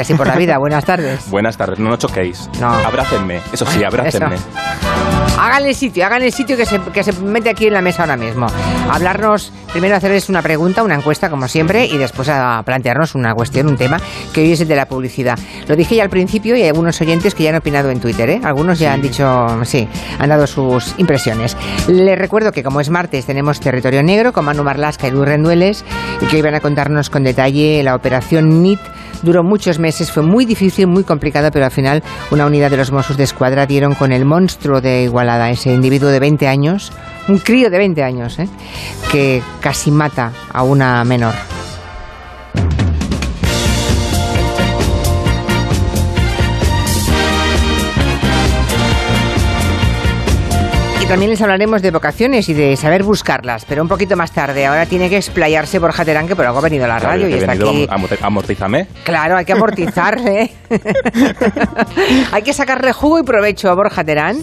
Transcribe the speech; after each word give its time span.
así 0.00 0.14
por 0.14 0.26
la 0.26 0.36
vida. 0.36 0.58
Buenas 0.58 0.84
tardes. 0.84 1.24
Buenas 1.30 1.56
tardes, 1.56 1.78
no 1.78 1.90
nos 1.90 1.98
choquéis. 1.98 2.48
No. 2.60 2.68
Abrácenme, 2.68 3.40
eso 3.52 3.66
sí, 3.66 3.84
abrácenme. 3.84 4.36
Eso. 4.36 4.44
Háganle 5.38 5.74
sitio, 5.74 6.06
háganle 6.06 6.30
sitio 6.30 6.56
que 6.56 6.64
se, 6.64 6.80
que 6.80 7.02
se 7.02 7.12
mete 7.20 7.50
aquí 7.50 7.66
en 7.66 7.74
la 7.74 7.82
mesa 7.82 8.02
ahora 8.02 8.16
mismo. 8.16 8.46
Hablarnos, 8.88 9.52
primero 9.72 9.96
hacerles 9.96 10.28
una 10.28 10.42
pregunta, 10.42 10.82
una 10.82 10.94
encuesta 10.94 11.28
como 11.28 11.48
siempre, 11.48 11.86
y 11.86 11.98
después 11.98 12.28
a 12.28 12.62
plantearnos 12.64 13.14
una 13.14 13.34
cuestión, 13.34 13.66
un 13.66 13.76
tema, 13.76 14.00
que 14.32 14.42
hoy 14.42 14.52
es 14.52 14.60
el 14.60 14.68
de 14.68 14.76
la 14.76 14.86
publicidad. 14.86 15.38
Lo 15.66 15.74
dije 15.74 15.96
ya 15.96 16.04
al 16.04 16.10
principio 16.10 16.56
y 16.56 16.62
hay 16.62 16.68
algunos 16.68 17.00
oyentes 17.00 17.34
que 17.34 17.42
ya 17.42 17.50
han 17.50 17.56
opinado 17.56 17.90
en 17.90 18.00
Twitter, 18.00 18.30
¿eh? 18.30 18.40
Algunos 18.44 18.78
ya 18.78 18.92
han 18.92 19.02
dicho, 19.02 19.46
sí, 19.64 19.88
han 20.18 20.28
dado 20.28 20.46
sus 20.46 20.94
impresiones. 20.98 21.56
Les 21.88 22.18
recuerdo 22.18 22.52
que 22.52 22.62
como 22.62 22.80
es 22.80 22.88
martes 22.88 23.26
tenemos 23.26 23.60
Territorio 23.60 24.02
Negro 24.02 24.32
con 24.32 24.44
Manu 24.44 24.62
Marlasca 24.62 25.08
y 25.08 25.10
Luis 25.10 25.28
Rendueles 25.28 25.84
y 26.20 26.26
que 26.26 26.36
hoy 26.36 26.42
van 26.42 26.54
a 26.54 26.60
contarnos 26.60 27.10
con 27.10 27.24
detalle 27.24 27.82
la 27.82 27.96
operación 27.96 28.62
NIT 28.62 28.80
Duró 29.24 29.42
muchos 29.42 29.78
meses, 29.78 29.83
fue 29.92 30.22
muy 30.22 30.46
difícil, 30.46 30.86
muy 30.86 31.04
complicado, 31.04 31.50
pero 31.52 31.64
al 31.66 31.70
final 31.70 32.02
una 32.30 32.46
unidad 32.46 32.70
de 32.70 32.76
los 32.76 32.90
Mossos 32.90 33.16
de 33.16 33.24
Escuadra 33.24 33.66
dieron 33.66 33.94
con 33.94 34.12
el 34.12 34.24
monstruo 34.24 34.80
de 34.80 35.02
Igualada, 35.02 35.50
ese 35.50 35.72
individuo 35.72 36.08
de 36.08 36.20
20 36.20 36.48
años, 36.48 36.92
un 37.28 37.38
crío 37.38 37.70
de 37.70 37.78
20 37.78 38.02
años, 38.02 38.38
¿eh? 38.38 38.48
que 39.12 39.42
casi 39.60 39.90
mata 39.90 40.32
a 40.52 40.62
una 40.62 41.04
menor. 41.04 41.34
Y 51.04 51.06
también 51.06 51.30
les 51.30 51.42
hablaremos 51.42 51.82
de 51.82 51.90
vocaciones 51.90 52.48
y 52.48 52.54
de 52.54 52.76
saber 52.78 53.02
buscarlas, 53.02 53.66
pero 53.66 53.82
un 53.82 53.88
poquito 53.88 54.16
más 54.16 54.32
tarde. 54.32 54.64
Ahora 54.64 54.86
tiene 54.86 55.10
que 55.10 55.18
explayarse 55.18 55.78
Borja 55.78 56.02
Terán, 56.02 56.26
que 56.26 56.34
por 56.34 56.46
algo 56.46 56.60
ha 56.60 56.62
venido 56.62 56.86
a 56.86 56.88
la 56.88 56.98
Claro, 56.98 57.12
radio 57.12 57.26
que 57.26 57.36
y 57.36 57.38
está 57.40 57.52
aquí. 57.52 57.88
amortízame. 58.22 58.86
Claro, 59.04 59.36
hay 59.36 59.44
que 59.44 59.52
amortizarle. 59.52 60.50
hay 62.32 62.42
que 62.42 62.54
sacarle 62.54 62.92
jugo 62.94 63.18
y 63.18 63.22
provecho 63.22 63.68
a 63.70 63.74
Borja 63.74 64.02
Terán, 64.02 64.38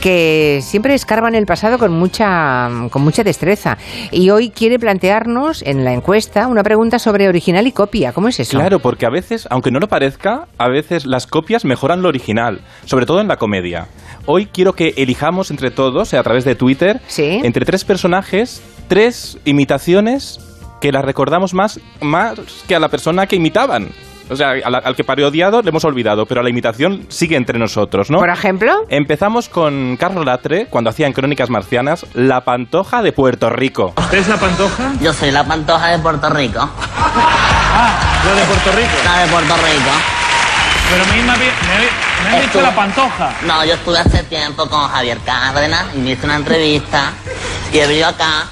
que 0.00 0.60
siempre 0.62 0.94
escarba 0.94 1.26
en 1.28 1.34
el 1.34 1.46
pasado 1.46 1.78
con 1.80 1.90
mucha, 1.92 2.68
con 2.90 3.02
mucha 3.02 3.24
destreza. 3.24 3.76
Y 4.12 4.30
hoy 4.30 4.50
quiere 4.50 4.78
plantearnos 4.78 5.62
en 5.62 5.84
la 5.84 5.92
encuesta 5.94 6.46
una 6.46 6.62
pregunta 6.62 7.00
sobre 7.00 7.28
original 7.28 7.66
y 7.66 7.72
copia. 7.72 8.12
¿Cómo 8.12 8.28
es 8.28 8.38
eso? 8.38 8.56
Claro, 8.56 8.78
porque 8.78 9.04
a 9.06 9.10
veces, 9.10 9.48
aunque 9.50 9.72
no 9.72 9.80
lo 9.80 9.88
parezca, 9.88 10.46
a 10.58 10.68
veces 10.68 11.06
las 11.06 11.26
copias 11.26 11.64
mejoran 11.64 12.02
lo 12.02 12.08
original, 12.08 12.60
sobre 12.84 13.04
todo 13.04 13.20
en 13.20 13.26
la 13.26 13.36
comedia. 13.36 13.88
Hoy 14.26 14.46
quiero 14.46 14.72
que 14.74 14.94
elijamos 14.96 15.50
entre 15.50 15.70
todos, 15.70 16.03
a 16.12 16.22
través 16.22 16.44
de 16.44 16.54
Twitter, 16.54 17.00
Sí. 17.06 17.40
entre 17.44 17.64
tres 17.64 17.84
personajes, 17.84 18.62
tres 18.88 19.38
imitaciones 19.44 20.40
que 20.80 20.92
las 20.92 21.04
recordamos 21.04 21.54
más, 21.54 21.80
más 22.02 22.34
que 22.68 22.74
a 22.76 22.80
la 22.80 22.88
persona 22.88 23.26
que 23.26 23.36
imitaban. 23.36 23.88
O 24.30 24.36
sea, 24.36 24.52
a 24.64 24.70
la- 24.70 24.78
al 24.78 24.96
que 24.96 25.04
parodiado 25.04 25.60
le 25.60 25.68
hemos 25.68 25.84
olvidado, 25.84 26.24
pero 26.24 26.40
a 26.40 26.42
la 26.44 26.48
imitación 26.48 27.04
sigue 27.10 27.36
entre 27.36 27.58
nosotros, 27.58 28.10
¿no? 28.10 28.18
Por 28.18 28.30
ejemplo, 28.30 28.72
Empezamos 28.88 29.50
con 29.50 29.96
Carlos 29.98 30.24
Latre, 30.24 30.66
cuando 30.66 30.88
hacía 30.90 31.06
en 31.06 31.12
Crónicas 31.12 31.50
Marcianas, 31.50 32.06
La 32.14 32.42
Pantoja 32.42 33.02
de 33.02 33.12
Puerto 33.12 33.50
Rico. 33.50 33.92
¿Usted 33.98 34.18
es 34.18 34.28
la 34.28 34.36
pantoja? 34.38 34.92
Yo 35.02 35.12
soy 35.12 35.30
la 35.30 35.44
pantoja 35.46 35.88
de 35.88 35.98
Puerto 35.98 36.30
Rico. 36.30 36.58
La 36.58 38.34
de 38.34 38.42
Puerto 38.46 38.70
Rico. 38.72 38.92
La 39.04 39.18
de 39.24 39.28
Puerto 39.30 39.54
Rico. 39.56 39.90
Pero 40.94 41.04
a 41.10 41.12
mí 41.16 41.22
me, 41.22 41.32
había- 41.32 41.52
me, 41.66 41.74
había- 41.74 41.90
me 42.30 42.36
han 42.36 42.42
dicho 42.42 42.60
la 42.62 42.74
pantoja. 42.74 43.32
No, 43.42 43.64
yo 43.64 43.74
estuve 43.74 43.98
hace 43.98 44.22
tiempo 44.24 44.68
con 44.68 44.88
Javier 44.88 45.18
Cárdenas 45.26 45.86
y 45.94 45.98
me 45.98 46.10
hice 46.12 46.24
una 46.24 46.36
entrevista 46.36 47.10
y 47.72 47.78
he 47.78 47.86
venido 47.86 48.06
acá. 48.08 48.46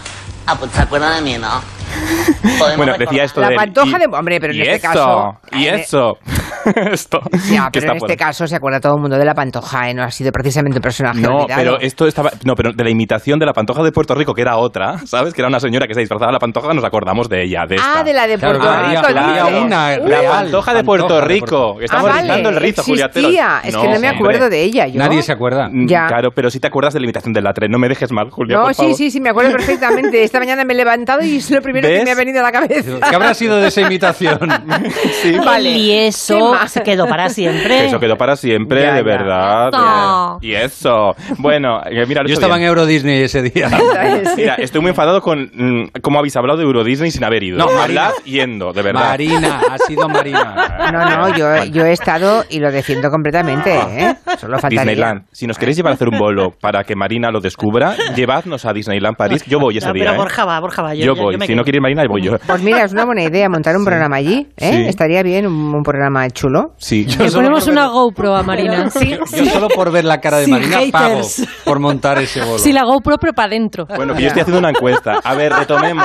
Ah, 0.47 0.57
pues 0.57 0.73
se 0.73 0.83
acuerdan 0.83 1.15
de 1.15 1.21
mí, 1.31 1.39
¿no? 1.39 1.49
Podemos 2.43 2.59
Bueno, 2.79 2.93
recordar. 2.93 2.99
decía 2.99 3.25
esto 3.25 3.41
La 3.41 3.51
de... 3.51 3.55
pantoja 3.57 3.97
y- 3.97 4.01
de- 4.01 4.07
hombre, 4.17 4.41
pero 4.41 4.53
en 4.53 4.61
este 4.61 4.75
eso, 4.75 4.83
caso- 4.89 5.41
Y 5.53 5.67
eso. 5.69 6.19
esto. 6.93 7.21
ya, 7.51 7.71
que 7.71 7.81
pero 7.81 7.93
está 7.93 7.93
en 7.93 7.97
este 7.97 8.17
caso 8.17 8.47
se 8.47 8.57
acuerda 8.57 8.81
todo 8.81 8.95
el 8.97 9.01
mundo 9.01 9.17
de 9.17 9.25
la 9.25 9.35
pantoja, 9.35 9.91
¿eh? 9.91 9.95
no 9.95 10.03
ha 10.03 10.11
sido 10.11 10.31
precisamente 10.33 10.79
un 10.79 10.83
personaje 10.83 11.21
No, 11.21 11.39
olvidado. 11.43 11.61
pero 11.61 11.81
esto 11.81 12.07
estaba. 12.07 12.31
No, 12.45 12.55
pero 12.55 12.73
de 12.73 12.85
la 12.85 12.91
imitación 12.91 13.39
de 13.39 13.47
la 13.47 13.53
pantoja 13.53 13.83
de 13.83 13.93
Puerto 13.93 14.15
Rico, 14.15 14.35
que 14.35 14.43
era 14.43 14.57
otra, 14.57 14.99
¿sabes? 15.07 15.35
Que 15.35 15.41
era 15.41 15.49
una 15.49 15.61
señora 15.61 15.87
que 15.87 15.95
se 15.95 16.01
disfrazaba 16.01 16.29
de 16.31 16.35
la 16.35 16.39
pantoja, 16.39 16.73
nos 16.75 16.85
acordamos 16.85 17.29
de 17.29 17.45
ella. 17.45 17.65
De 17.69 17.77
esta. 17.77 18.01
Ah, 18.01 18.05
de 18.05 18.13
la 18.13 18.27
de 18.27 18.39
Puerto 18.39 18.59
Rico. 18.61 19.07
había 19.07 19.47
una 19.63 19.97
La 19.99 20.07
real 20.07 20.27
pantoja 20.33 20.75
de 20.75 20.85
Puerto 20.85 21.07
pantoja 21.09 21.27
de 21.29 21.35
Rico. 21.35 21.47
Puerto. 21.47 21.81
Estamos 21.83 22.07
ah, 22.11 22.15
vale, 22.15 22.23
rizando 22.29 22.49
el 22.51 22.57
rizo, 22.57 22.83
existía. 22.83 23.61
Es 23.65 23.77
que 23.77 23.89
no 23.89 24.01
me 24.01 24.09
acuerdo 24.09 24.49
de 24.49 24.63
ella. 24.63 24.87
Yo. 24.87 24.99
Nadie 24.99 25.23
se 25.23 25.33
acuerda. 25.33 25.69
Mm, 25.71 25.87
Ya. 25.89 26.07
Claro, 26.07 26.31
pero 26.35 26.51
sí 26.51 26.61
te 26.61 26.67
acuerdas 26.69 26.95
de 26.95 27.01
la 27.01 27.05
imitación 27.07 27.33
del 27.33 27.45
latre. 27.45 27.69
No 27.69 27.79
me 27.79 27.89
dejes 27.89 28.13
mal, 28.13 28.31
Julia. 28.31 28.57
No, 28.57 28.63
por 28.65 28.75
sí, 28.75 28.83
favor. 28.83 28.95
sí, 28.97 29.11
sí, 29.11 29.21
me 29.21 29.31
acuerdo 29.31 29.53
perfectamente. 29.53 30.23
Esta 30.23 30.39
mañana 30.39 30.65
me 30.65 30.73
he 30.75 30.77
levantado 30.77 31.23
y 31.25 31.37
es 31.37 31.51
lo 31.51 31.61
primero 31.61 31.89
que 31.89 32.05
me 32.05 32.11
ha 32.11 32.15
venido 32.15 32.41
a 32.41 32.43
la 32.43 32.53
cabeza. 32.53 32.99
¿Qué 33.09 33.15
habrá 33.17 33.35
sido 33.35 33.57
de 33.61 33.69
esa 33.69 33.81
imitación? 33.83 34.39
Sí. 35.23 35.37
Vale. 35.45 35.71
Y 35.71 35.89
¿Qué 35.89 36.13
eso 36.65 36.69
se 36.69 36.83
quedó 36.83 37.07
para 37.07 37.29
siempre. 37.29 37.87
Eso 37.87 37.99
quedó 38.01 38.17
para 38.17 38.37
siempre, 38.37 38.83
Ya, 38.83 38.93
de 38.95 38.99
ya. 38.99 39.03
verdad. 39.05 39.71
No. 39.73 40.39
Y 40.41 40.53
eso. 40.55 41.15
Bueno, 41.39 41.81
eh, 41.87 42.05
mira, 42.07 42.23
Yo 42.23 42.27
hecho 42.27 42.35
estaba 42.35 42.57
en. 42.57 42.63
Euro 42.63 42.87
Disney 42.87 43.23
ese 43.23 43.43
día. 43.43 43.69
Mira, 44.37 44.55
estoy 44.55 44.81
muy 44.81 44.91
enfadado 44.91 45.21
con 45.21 45.51
mm, 45.53 45.89
cómo 46.01 46.19
habéis 46.19 46.37
hablado 46.37 46.59
de 46.59 46.65
Euro 46.65 46.85
Disney 46.85 47.11
sin 47.11 47.25
haber 47.25 47.43
ido. 47.43 47.59
No. 47.59 47.69
Hablad 47.69 48.13
yendo, 48.25 48.73
de 48.73 48.83
verdad. 48.83 49.09
Marina, 49.09 49.61
ha 49.71 49.79
sido 49.79 50.09
Marina. 50.09 50.91
No, 50.93 51.05
no, 51.29 51.37
yo, 51.37 51.65
yo 51.65 51.85
he 51.87 51.93
estado 51.93 52.45
y 52.49 52.61
lo 52.61 52.71
defiendo 52.71 53.11
completamente, 53.11 53.77
¿eh? 53.77 54.15
Solo 54.39 54.59
faltaría. 54.59 54.81
Disneyland. 54.83 55.25
Si 55.33 55.47
nos 55.47 55.59
queréis 55.59 55.77
llevar 55.77 55.93
a 55.93 55.95
hacer 55.95 56.09
un 56.09 56.19
bolo 56.19 56.51
para 56.61 56.85
que 56.85 56.95
Marina 56.97 57.31
lo 57.31 57.41
descubra, 57.41 57.95
llevadnos 58.15 58.65
a 58.65 58.73
Disneyland 58.73 59.17
París. 59.17 59.45
Yo 59.47 59.59
voy 59.59 59.77
ese 59.79 59.87
No, 59.89 59.93
día. 59.93 60.05
pero 60.05 60.15
¿eh? 60.15 60.19
Borja 60.19 60.45
va, 60.45 60.61
Borja 60.61 60.83
va. 60.83 60.95
Yo, 60.95 61.05
Yo 61.07 61.15
yo- 61.17 61.23
voy. 61.23 61.33
yo 61.35 61.39
me 61.39 61.47
si 61.47 61.53
no 61.53 61.57
quedo. 61.59 61.65
quiere 61.65 61.77
ir 61.79 61.83
Marina, 61.83 62.05
voy 62.09 62.23
yo. 62.23 62.39
Pues 62.47 62.63
mira, 62.63 62.85
es 62.85 62.93
una 62.93 63.05
buena 63.05 63.23
idea 63.23 63.49
montar 63.49 63.77
un 63.77 63.85
programa 63.85 64.17
allí, 64.17 64.49
¿eh? 64.57 64.71
Sí. 64.73 64.85
Estaría 64.89 65.23
bien 65.23 65.47
un, 65.47 65.75
un 65.75 65.83
programa 65.83 66.29
chulo. 66.43 66.75
Sí. 66.79 67.05
Le 67.05 67.31
ponemos 67.31 67.67
una 67.69 67.87
GoPro 67.87 68.35
a 68.35 68.43
Marina. 68.43 68.91
Sí, 68.91 69.17
Yo 69.37 69.47
solo 69.47 69.69
por 69.69 69.93
ver 69.93 70.05
la 70.05 70.21
cara 70.21 70.39
de 70.39 70.47
Sin 70.47 70.55
Marina 70.55 70.79
pago 70.91 71.17
haters. 71.23 71.47
por 71.65 71.79
montar 71.79 72.19
ese 72.19 72.43
bolo. 72.43 72.59
Sí, 72.59 72.73
la 72.73 72.83
GoPro, 72.83 73.19
pero 73.19 73.33
para 73.33 73.47
adentro. 73.47 73.87
Bueno, 73.87 74.15
que 74.15 74.23
yo 74.23 74.29
estoy 74.29 74.43
haciendo 74.43 74.59
una 74.59 74.71
encuesta. 74.71 75.21
A 75.23 75.35
ver, 75.35 75.53
retomemos. 75.53 76.05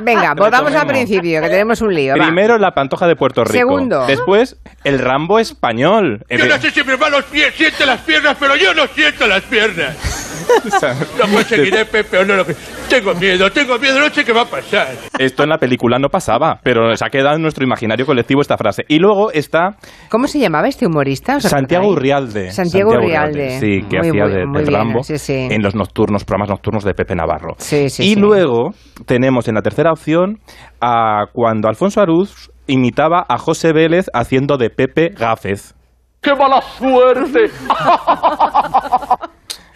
Venga, 0.00 0.34
volvamos 0.34 0.74
al 0.74 0.86
principio, 0.86 1.40
que 1.42 1.48
tenemos 1.48 1.80
un 1.82 1.94
lío. 1.94 2.14
va. 2.16 2.24
Primero 2.24 2.58
la 2.58 2.72
pantoja 2.72 3.06
de 3.06 3.16
Puerto 3.16 3.44
Rico. 3.44 3.58
Segundo. 3.58 4.06
Después 4.06 4.56
el 4.84 4.98
Rambo 4.98 5.38
español. 5.38 6.24
Yo 6.30 6.46
no 6.46 6.58
sé 6.58 6.70
si 6.70 6.82
mis 6.82 6.98
manos 6.98 7.24
pies 7.24 7.54
sienten 7.54 7.86
las 7.86 8.00
piernas, 8.00 8.36
pero 8.40 8.56
yo 8.56 8.72
no 8.74 8.86
siento 8.94 9.26
las 9.26 9.42
piernas. 9.42 9.96
No 11.18 11.32
conseguiré, 11.32 11.84
Pepe, 11.86 12.18
o 12.18 12.24
no 12.24 12.36
lo 12.36 12.44
que... 12.44 12.54
Tengo 12.88 13.14
miedo, 13.14 13.50
tengo 13.50 13.78
miedo, 13.78 13.98
no 14.00 14.08
sé 14.10 14.24
qué 14.24 14.32
va 14.32 14.42
a 14.42 14.46
pasar. 14.46 14.88
Esto 15.18 15.42
en 15.42 15.48
la 15.48 15.58
película 15.58 15.98
no 15.98 16.08
pasaba, 16.08 16.60
pero 16.62 16.94
se 16.94 17.04
ha 17.04 17.08
quedado 17.10 17.36
en 17.36 17.42
nuestro 17.42 17.64
imaginario 17.64 18.06
colectivo 18.06 18.40
esta 18.40 18.56
frase. 18.56 18.84
Y 18.88 18.98
luego 18.98 19.30
está 19.32 19.76
¿Cómo 20.08 20.26
se 20.28 20.38
llamaba 20.38 20.68
este 20.68 20.86
humorista? 20.86 21.36
¿Os 21.36 21.42
Santiago? 21.44 21.88
Urrialde. 21.88 22.50
Santiago 22.52 22.90
Urrialde. 22.92 23.58
Sí, 23.60 23.80
que 23.88 23.98
Muy, 23.98 24.08
hacía 24.08 24.24
muy- 24.24 24.32
de, 24.32 24.46
muy 24.46 24.58
de 24.62 24.68
bien, 24.68 24.74
Rambo 24.80 25.02
sí, 25.02 25.18
sí. 25.18 25.48
en 25.50 25.62
los 25.62 25.74
nocturnos, 25.74 26.24
programas 26.24 26.50
nocturnos 26.50 26.84
de 26.84 26.94
Pepe 26.94 27.14
Navarro. 27.14 27.54
Sí, 27.58 27.88
sí, 27.90 28.02
y 28.04 28.14
sí. 28.14 28.20
luego 28.20 28.70
tenemos 29.06 29.48
en 29.48 29.54
la 29.54 29.62
tercera 29.62 29.90
opción 29.90 30.38
a 30.80 31.24
cuando 31.32 31.68
Alfonso 31.68 32.00
Arús 32.00 32.50
imitaba 32.66 33.24
a 33.28 33.38
José 33.38 33.72
Vélez 33.72 34.06
haciendo 34.12 34.56
de 34.58 34.70
Pepe 34.70 35.10
Gáfez. 35.16 35.74
¡Qué 36.20 36.34
mala 36.34 36.60
suerte! 36.62 37.50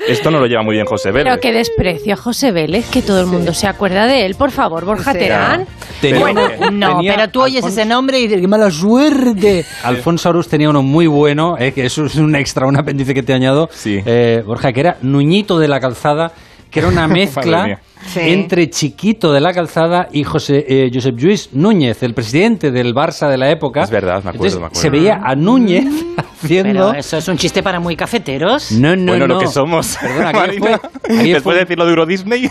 Esto 0.08 0.30
no 0.30 0.38
lo 0.40 0.46
lleva 0.46 0.62
muy 0.62 0.74
bien 0.74 0.86
José 0.86 1.10
Vélez. 1.10 1.24
Pero 1.30 1.40
qué 1.40 1.52
desprecio 1.52 2.14
a 2.14 2.16
José 2.16 2.52
Vélez, 2.52 2.88
que 2.90 3.02
todo 3.02 3.20
el 3.20 3.26
mundo 3.26 3.52
se 3.54 3.66
acuerda 3.66 4.06
de 4.06 4.26
él. 4.26 4.34
Por 4.34 4.50
favor, 4.50 4.84
Borja 4.84 5.12
Sí. 5.12 5.18
Terán. 5.18 5.66
Tenía- 6.00 6.20
Bueno, 6.20 6.40
No, 6.72 6.96
tenía 6.96 7.14
pero 7.16 7.28
tú 7.30 7.42
oyes 7.42 7.62
Alfonso- 7.64 7.80
ese 7.80 7.88
nombre 7.88 8.18
y 8.18 8.22
dices, 8.26 8.40
qué 8.40 8.48
mala 8.48 8.70
suerte. 8.70 9.64
Alfonso 9.84 10.28
Arús 10.30 10.48
tenía 10.48 10.70
uno 10.70 10.82
muy 10.82 11.06
bueno, 11.06 11.56
eh, 11.58 11.72
que 11.72 11.84
eso 11.86 12.06
es 12.06 12.16
un 12.16 12.34
extra, 12.34 12.66
un 12.66 12.76
apéndice 12.78 13.12
que 13.14 13.22
te 13.22 13.32
añado, 13.34 13.68
Sí. 13.72 14.00
eh, 14.06 14.42
Borja, 14.46 14.72
que 14.72 14.80
era 14.80 14.96
Nuñito 15.02 15.58
de 15.58 15.68
la 15.68 15.80
Calzada, 15.80 16.32
que 16.70 16.78
era 16.80 16.88
una 16.88 17.06
mezcla 17.08 17.80
entre 18.16 18.70
Chiquito 18.70 19.30
de 19.32 19.40
la 19.40 19.52
Calzada 19.52 20.08
y 20.10 20.24
José 20.24 20.64
eh, 20.66 20.90
Josep 20.92 21.16
Lluís 21.16 21.50
Núñez, 21.52 22.02
el 22.02 22.14
presidente 22.14 22.70
del 22.70 22.94
Barça 22.94 23.28
de 23.28 23.36
la 23.36 23.50
época. 23.50 23.82
Es 23.82 23.90
verdad, 23.90 24.22
me 24.24 24.30
acuerdo, 24.30 24.36
Entonces, 24.46 24.60
me 24.60 24.66
acuerdo. 24.66 24.80
Se 24.80 24.90
veía 24.90 25.20
a 25.22 25.34
Núñez 25.34 25.84
haciendo... 26.42 26.88
Pero 26.90 26.98
eso 26.98 27.18
es 27.18 27.28
un 27.28 27.36
chiste 27.36 27.62
para 27.62 27.78
muy 27.78 27.96
cafeteros. 27.96 28.72
No, 28.72 28.96
no, 28.96 29.12
bueno, 29.12 29.26
no. 29.28 29.34
lo 29.34 29.40
que 29.40 29.48
somos. 29.48 29.98
Perdona, 30.00 30.32
Marina. 30.32 30.80
fue- 31.02 31.16
Después 31.18 31.42
fue- 31.42 31.54
de 31.54 31.60
decirlo 31.60 31.84
de 31.84 31.90
Euro 31.90 32.06
Disney. 32.06 32.48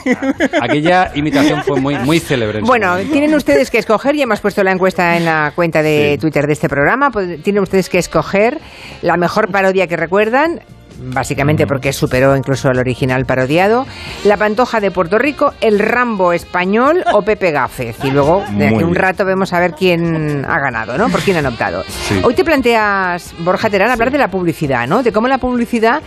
Aquella 0.61 1.11
imitación 1.15 1.63
fue 1.63 1.79
muy, 1.81 1.95
muy 1.97 2.19
célebre. 2.19 2.61
Bueno, 2.61 2.97
tienen 3.11 3.33
ustedes 3.33 3.71
que 3.71 3.79
escoger, 3.79 4.15
ya 4.15 4.23
hemos 4.23 4.39
puesto 4.41 4.63
la 4.63 4.71
encuesta 4.71 5.17
en 5.17 5.25
la 5.25 5.51
cuenta 5.55 5.81
de 5.81 6.11
Sí. 6.13 6.17
Twitter 6.19 6.45
de 6.45 6.53
este 6.53 6.69
programa, 6.69 7.09
pues, 7.09 7.41
tienen 7.41 7.63
ustedes 7.63 7.89
que 7.89 7.97
escoger 7.97 8.59
la 9.01 9.17
mejor 9.17 9.49
parodia 9.49 9.87
que 9.87 9.97
recuerdan, 9.97 10.59
básicamente 11.01 11.65
porque 11.65 11.93
superó 11.93 12.35
incluso 12.35 12.69
el 12.69 12.77
original 12.79 13.25
parodiado, 13.25 13.85
La 14.25 14.37
Pantoja 14.37 14.79
de 14.79 14.91
Puerto 14.91 15.17
Rico, 15.17 15.53
El 15.61 15.79
Rambo 15.79 16.33
Español 16.33 17.03
o 17.13 17.21
Pepe 17.25 17.51
Gáfez. 17.51 17.97
Y 18.03 18.11
luego, 18.11 18.43
de 18.57 18.67
aquí 18.67 18.83
un 18.83 18.95
rato, 18.95 19.25
vemos 19.25 19.53
a 19.53 19.59
ver 19.59 19.71
quién 19.73 20.45
ha 20.45 20.59
ganado, 20.59 20.97
¿no? 20.97 21.09
Por 21.09 21.21
quién 21.21 21.37
han 21.37 21.45
optado. 21.45 21.83
Hoy 22.23 22.33
te 22.33 22.43
planteas, 22.43 23.33
Borja 23.39 23.69
Terán, 23.69 23.91
hablar 23.91 24.11
de 24.11 24.17
la 24.17 24.27
publicidad, 24.29 24.87
¿no? 24.87 25.03
De 25.03 25.11
cómo 25.11 25.27
la 25.27 25.37
publicidad 25.37 26.01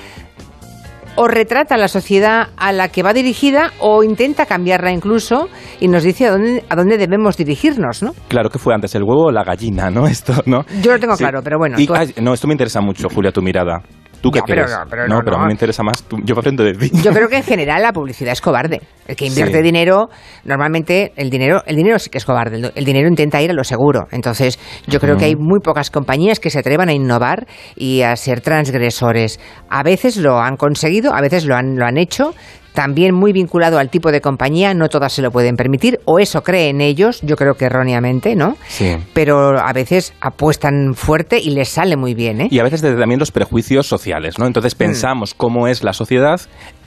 o 1.14 1.28
retrata 1.28 1.76
la 1.76 1.88
sociedad 1.88 2.48
a 2.56 2.72
la 2.72 2.88
que 2.88 3.02
va 3.02 3.12
dirigida 3.12 3.72
o 3.80 4.02
intenta 4.02 4.46
cambiarla 4.46 4.90
incluso 4.92 5.50
y 5.78 5.88
nos 5.88 6.04
dice 6.04 6.26
a 6.26 6.30
dónde, 6.30 6.64
a 6.70 6.74
dónde 6.74 6.96
debemos 6.96 7.36
dirigirnos, 7.36 8.02
¿no? 8.02 8.12
Claro 8.28 8.48
que 8.48 8.58
fue 8.58 8.74
antes 8.74 8.94
el 8.94 9.02
huevo 9.02 9.26
o 9.26 9.30
la 9.30 9.44
gallina, 9.44 9.90
¿no? 9.90 10.06
Esto, 10.08 10.32
¿no? 10.46 10.64
Yo 10.82 10.92
lo 10.92 10.98
tengo 10.98 11.14
claro, 11.16 11.40
pero 11.44 11.58
bueno, 11.58 11.78
Y- 11.78 11.86
tú- 11.86 11.94
no, 12.22 12.32
esto 12.32 12.46
me 12.48 12.54
interesa 12.54 12.80
mucho, 12.80 13.08
Julia, 13.10 13.30
tu 13.30 13.42
mirada. 13.42 13.82
¿Tú 14.22 14.30
qué 14.30 14.38
Ya, 14.38 14.44
pero 14.46 14.62
no, 14.66 14.76
pero 14.88 15.08
no, 15.08 15.20
pero 15.24 15.36
a 15.36 15.38
no. 15.40 15.44
mí 15.44 15.46
me 15.48 15.52
interesa 15.52 15.82
más. 15.82 16.02
tú- 16.04 16.16
yo 16.24 16.34
aprendo 16.36 16.62
de 16.64 16.72
ti. 16.74 16.90
Yo 17.02 17.12
creo 17.12 17.28
que 17.28 17.36
en 17.36 17.42
general 17.52 17.82
la 17.82 17.92
publicidad 17.92 18.32
es 18.32 18.40
cobarde. 18.40 18.80
El 19.06 19.16
que 19.16 19.26
invierte 19.26 19.58
Sí. 19.58 19.62
dinero, 19.62 20.08
normalmente 20.44 21.12
el 21.16 21.28
dinero, 21.28 21.62
el 21.66 21.76
dinero 21.76 21.98
sí 21.98 22.08
que 22.08 22.18
es 22.18 22.24
cobarde. 22.24 22.56
El, 22.56 22.72
el 22.74 22.84
dinero 22.84 23.08
intenta 23.08 23.42
ir 23.42 23.50
a 23.50 23.54
lo 23.54 23.64
seguro. 23.64 24.06
Entonces, 24.12 24.58
yo 24.86 25.00
creo 25.00 25.16
que 25.16 25.24
hay 25.26 25.36
muy 25.36 25.58
pocas 25.60 25.90
compañías 25.90 26.38
que 26.40 26.50
se 26.50 26.60
atrevan 26.60 26.88
a 26.88 26.92
innovar 26.92 27.46
y 27.76 28.02
a 28.02 28.14
ser 28.16 28.40
transgresores. 28.40 29.40
A 29.68 29.82
veces 29.82 30.16
lo 30.16 30.38
han 30.40 30.56
conseguido, 30.56 31.12
a 31.14 31.20
veces 31.20 31.44
lo 31.44 31.54
han, 31.56 31.76
lo 31.76 31.84
han 31.84 31.98
hecho. 31.98 32.32
También 32.72 33.14
muy 33.14 33.32
vinculado 33.32 33.78
al 33.78 33.90
tipo 33.90 34.10
de 34.10 34.20
compañía, 34.20 34.72
no 34.74 34.88
todas 34.88 35.12
se 35.12 35.20
lo 35.22 35.30
pueden 35.30 35.56
permitir, 35.56 36.00
o 36.06 36.18
eso 36.18 36.42
creen 36.42 36.80
ellos, 36.80 37.20
yo 37.22 37.36
creo 37.36 37.54
que 37.54 37.66
erróneamente, 37.66 38.34
¿no? 38.34 38.56
Sí. 38.68 38.96
Pero 39.12 39.58
a 39.58 39.72
veces 39.72 40.14
apuestan 40.20 40.94
fuerte 40.94 41.38
y 41.38 41.50
les 41.50 41.68
sale 41.68 41.96
muy 41.96 42.14
bien, 42.14 42.40
¿eh? 42.40 42.48
Y 42.50 42.58
a 42.58 42.62
veces 42.62 42.80
desde 42.80 42.98
también 42.98 43.18
los 43.20 43.30
prejuicios 43.30 43.86
sociales, 43.86 44.38
¿no? 44.38 44.44
Mm. 44.44 44.48
Entonces 44.48 44.74
pensamos 44.74 45.34
cómo 45.34 45.68
es 45.68 45.84
la 45.84 45.92
sociedad 45.92 46.40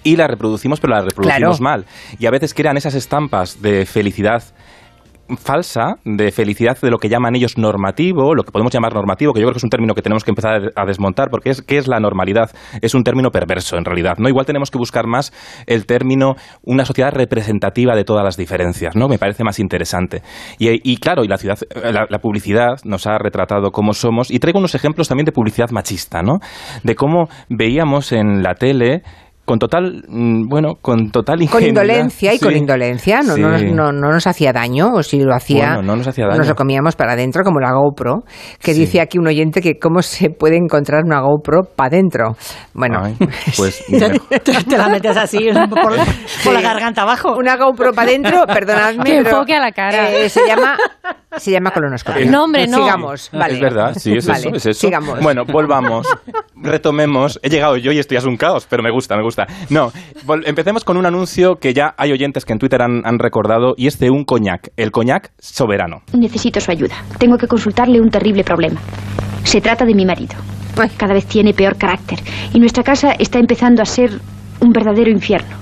y 0.03 0.15
la 0.15 0.27
reproducimos, 0.27 0.79
pero 0.79 0.93
la 0.93 1.01
reproducimos 1.01 1.57
Claro. 1.59 1.63
mal. 1.83 1.85
Y 2.19 2.25
a 2.25 2.31
veces 2.31 2.53
crean 2.53 2.77
esas 2.77 2.95
estampas 2.95 3.61
de 3.61 3.85
felicidad 3.85 4.43
falsa, 5.38 5.95
de 6.04 6.31
felicidad 6.31 6.77
de 6.80 6.89
lo 6.89 6.98
que 6.98 7.10
llaman 7.10 7.36
ellos 7.36 7.57
normativo, 7.57 8.36
lo 8.36 8.44
que 8.44 8.51
podemos 8.51 8.74
llamar 8.74 8.94
normativo, 8.94 9.33
que 9.33 9.39
yo 9.39 9.45
creo 9.45 9.54
que 9.54 9.57
es 9.57 9.63
un 9.63 9.69
término 9.69 9.94
que 9.94 10.01
tenemos 10.01 10.24
que 10.24 10.31
empezar 10.31 10.72
a 10.75 10.86
desmontar, 10.86 11.30
porque 11.30 11.50
es 11.50 11.62
¿qué 11.62 11.77
es 11.77 11.88
la 11.88 12.00
normalidad? 12.00 12.51
Es 12.81 12.94
un 12.94 13.04
término 13.04 13.31
perverso 13.31 13.77
en 13.77 13.86
realidad, 13.86 14.18
¿no? 14.18 14.30
Igual 14.30 14.45
tenemos 14.45 14.72
que 14.72 14.77
buscar 14.77 15.07
más 15.07 15.33
el 15.68 15.86
término 15.86 16.36
una 16.63 16.86
sociedad 16.86 17.12
representativa 17.12 17.95
de 17.95 18.04
todas 18.04 18.24
las 18.24 18.38
diferencias, 18.38 18.95
¿no? 18.95 19.07
Me 19.07 19.18
parece 19.18 19.44
más 19.44 19.60
interesante. 19.60 20.22
Y, 20.60 20.98
claro, 20.98 21.24
y 21.24 21.27
la, 21.27 21.38
ciudad, 21.38 21.57
la 22.10 22.19
publicidad 22.19 22.77
nos 22.83 23.07
ha 23.07 23.18
retratado 23.18 23.72
cómo 23.72 23.94
somos, 23.94 24.31
y 24.31 24.39
traigo 24.39 24.60
unos 24.60 24.75
ejemplos 24.75 25.07
también 25.07 25.25
de 25.25 25.31
publicidad 25.31 25.69
machista, 25.72 26.22
¿no? 26.22 26.39
De 26.83 26.95
cómo 26.95 27.27
veíamos 27.50 28.12
en 28.12 28.44
la 28.44 28.56
tele 28.56 29.01
con 29.45 29.59
total, 29.59 30.03
mm, 30.07 30.47
bueno, 30.50 30.74
con 30.81 31.12
total 31.12 31.36
Con 31.38 31.44
ingenuidad. 31.44 31.68
indolencia 31.69 32.33
y 32.33 32.38
Sí. 32.39 32.44
con 32.44 32.56
indolencia, 32.57 33.21
no, 33.21 33.36
Sí. 33.36 33.42
no, 33.42 33.50
nos- 33.51 33.63
no, 33.63 33.92
no 33.92 34.09
nos 34.12 34.25
hacía 34.27 34.51
daño, 34.51 34.89
o 34.94 35.03
si 35.03 35.19
lo 35.21 35.36
hacía, 35.36 35.75
Bueno, 35.75 35.81
no 35.83 35.95
nos 35.97 36.07
hacía 36.07 36.25
daño. 36.25 36.38
nos 36.39 36.47
lo 36.50 36.56
comíamos 36.56 36.95
para 36.95 37.13
adentro, 37.13 37.44
como 37.44 37.59
la 37.59 37.71
GoPro, 37.74 38.24
que 38.59 38.74
Sí. 38.74 38.80
dice 38.81 39.01
aquí 39.01 39.19
un 39.19 39.27
oyente 39.27 39.62
que 39.62 39.77
cómo 39.80 40.01
se 40.01 40.30
puede 40.31 40.57
encontrar 40.57 41.03
una 41.06 41.21
GoPro 41.21 41.62
para 41.75 41.88
adentro. 41.89 42.36
Bueno, 42.74 43.01
Ay, 43.03 43.15
pues 43.57 43.86
Te, 43.88 44.39
te 44.63 44.77
la 44.77 44.89
metes 44.89 45.15
así 45.15 45.48
por, 45.69 45.94
por 46.44 46.53
la 46.53 46.62
garganta 46.62 47.03
abajo. 47.03 47.36
una 47.38 47.56
GoPro 47.56 47.94
para 47.94 48.09
adentro, 48.09 48.45
perdonadme, 48.48 49.03
Que 49.06 49.18
pero, 49.24 49.30
enfoque 49.30 49.53
a 49.53 49.59
la 49.59 49.71
cara. 49.71 50.12
eh, 50.12 50.27
se 50.30 50.45
llama 50.48 50.75
se 51.38 51.51
llama 51.51 51.71
colonoscopia. 51.71 52.25
No, 52.31 52.45
hombre, 52.45 52.65
no. 52.65 52.77
Sigamos, 52.77 53.30
vale. 53.33 53.56
Es 53.56 53.59
verdad, 53.59 53.94
sí, 53.98 54.13
es 54.15 54.25
Vale, 54.25 54.39
eso, 54.39 54.56
es 54.56 54.65
eso. 54.68 54.80
Sigamos. 54.80 55.19
Bueno, 55.21 55.44
volvamos, 55.45 56.07
retomemos. 56.55 57.39
He 57.43 57.49
llegado 57.49 57.77
yo 57.77 57.91
y 57.91 57.99
esto 57.99 58.13
ya 58.13 58.19
es 58.19 58.25
un 58.25 58.37
caos, 58.37 58.67
pero 58.69 58.83
me 58.83 58.91
gusta, 58.91 59.15
me 59.15 59.23
gusta. 59.23 59.47
No, 59.69 59.91
empecemos 60.45 60.83
con 60.83 60.97
un 60.97 61.05
anuncio 61.05 61.57
que 61.57 61.73
ya 61.73 61.93
hay 61.97 62.11
oyentes 62.11 62.45
que 62.45 62.53
en 62.53 62.59
Twitter 62.59 62.81
han, 62.81 63.05
han 63.05 63.19
recordado 63.19 63.73
y 63.77 63.87
es 63.87 63.99
de 63.99 64.09
un 64.09 64.23
coñac, 64.23 64.71
el 64.77 64.91
coñac 64.91 65.31
soberano. 65.39 66.01
Necesito 66.13 66.59
su 66.59 66.71
ayuda. 66.71 66.95
Tengo 67.19 67.37
que 67.37 67.47
consultarle 67.47 67.99
un 67.99 68.09
terrible 68.09 68.43
problema. 68.43 68.79
Se 69.43 69.61
trata 69.61 69.85
de 69.85 69.93
mi 69.93 70.05
marido. 70.05 70.35
Cada 70.97 71.13
vez 71.13 71.25
tiene 71.25 71.53
peor 71.53 71.77
carácter 71.77 72.19
y 72.53 72.59
nuestra 72.59 72.83
casa 72.83 73.13
está 73.13 73.39
empezando 73.39 73.81
a 73.81 73.85
ser 73.85 74.19
un 74.59 74.71
verdadero 74.71 75.09
infierno. 75.09 75.55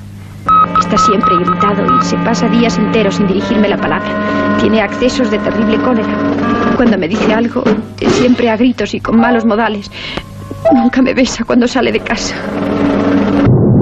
Está 0.80 0.98
siempre 0.98 1.36
irritado 1.36 1.86
y 2.00 2.04
se 2.04 2.18
pasa 2.18 2.48
días 2.50 2.78
enteros 2.78 3.16
sin 3.16 3.28
dirigirme 3.28 3.70
la 3.70 3.78
palabra. 3.78 4.58
Tiene 4.60 4.82
accesos 4.82 5.30
de 5.30 5.38
terrible 5.40 5.78
cólera. 5.78 6.18
Cuando 6.76 6.98
me 6.98 7.08
dice 7.08 7.34
algo, 7.34 7.64
siempre 7.98 8.50
a 8.50 8.58
gritos 8.58 8.94
y 8.94 9.00
con 9.00 9.18
malos 9.18 9.46
modales. 9.46 9.90
Nunca 10.72 11.02
me 11.02 11.14
besa 11.14 11.44
cuando 11.44 11.68
sale 11.68 11.92
de 11.92 12.00
casa. 12.00 12.36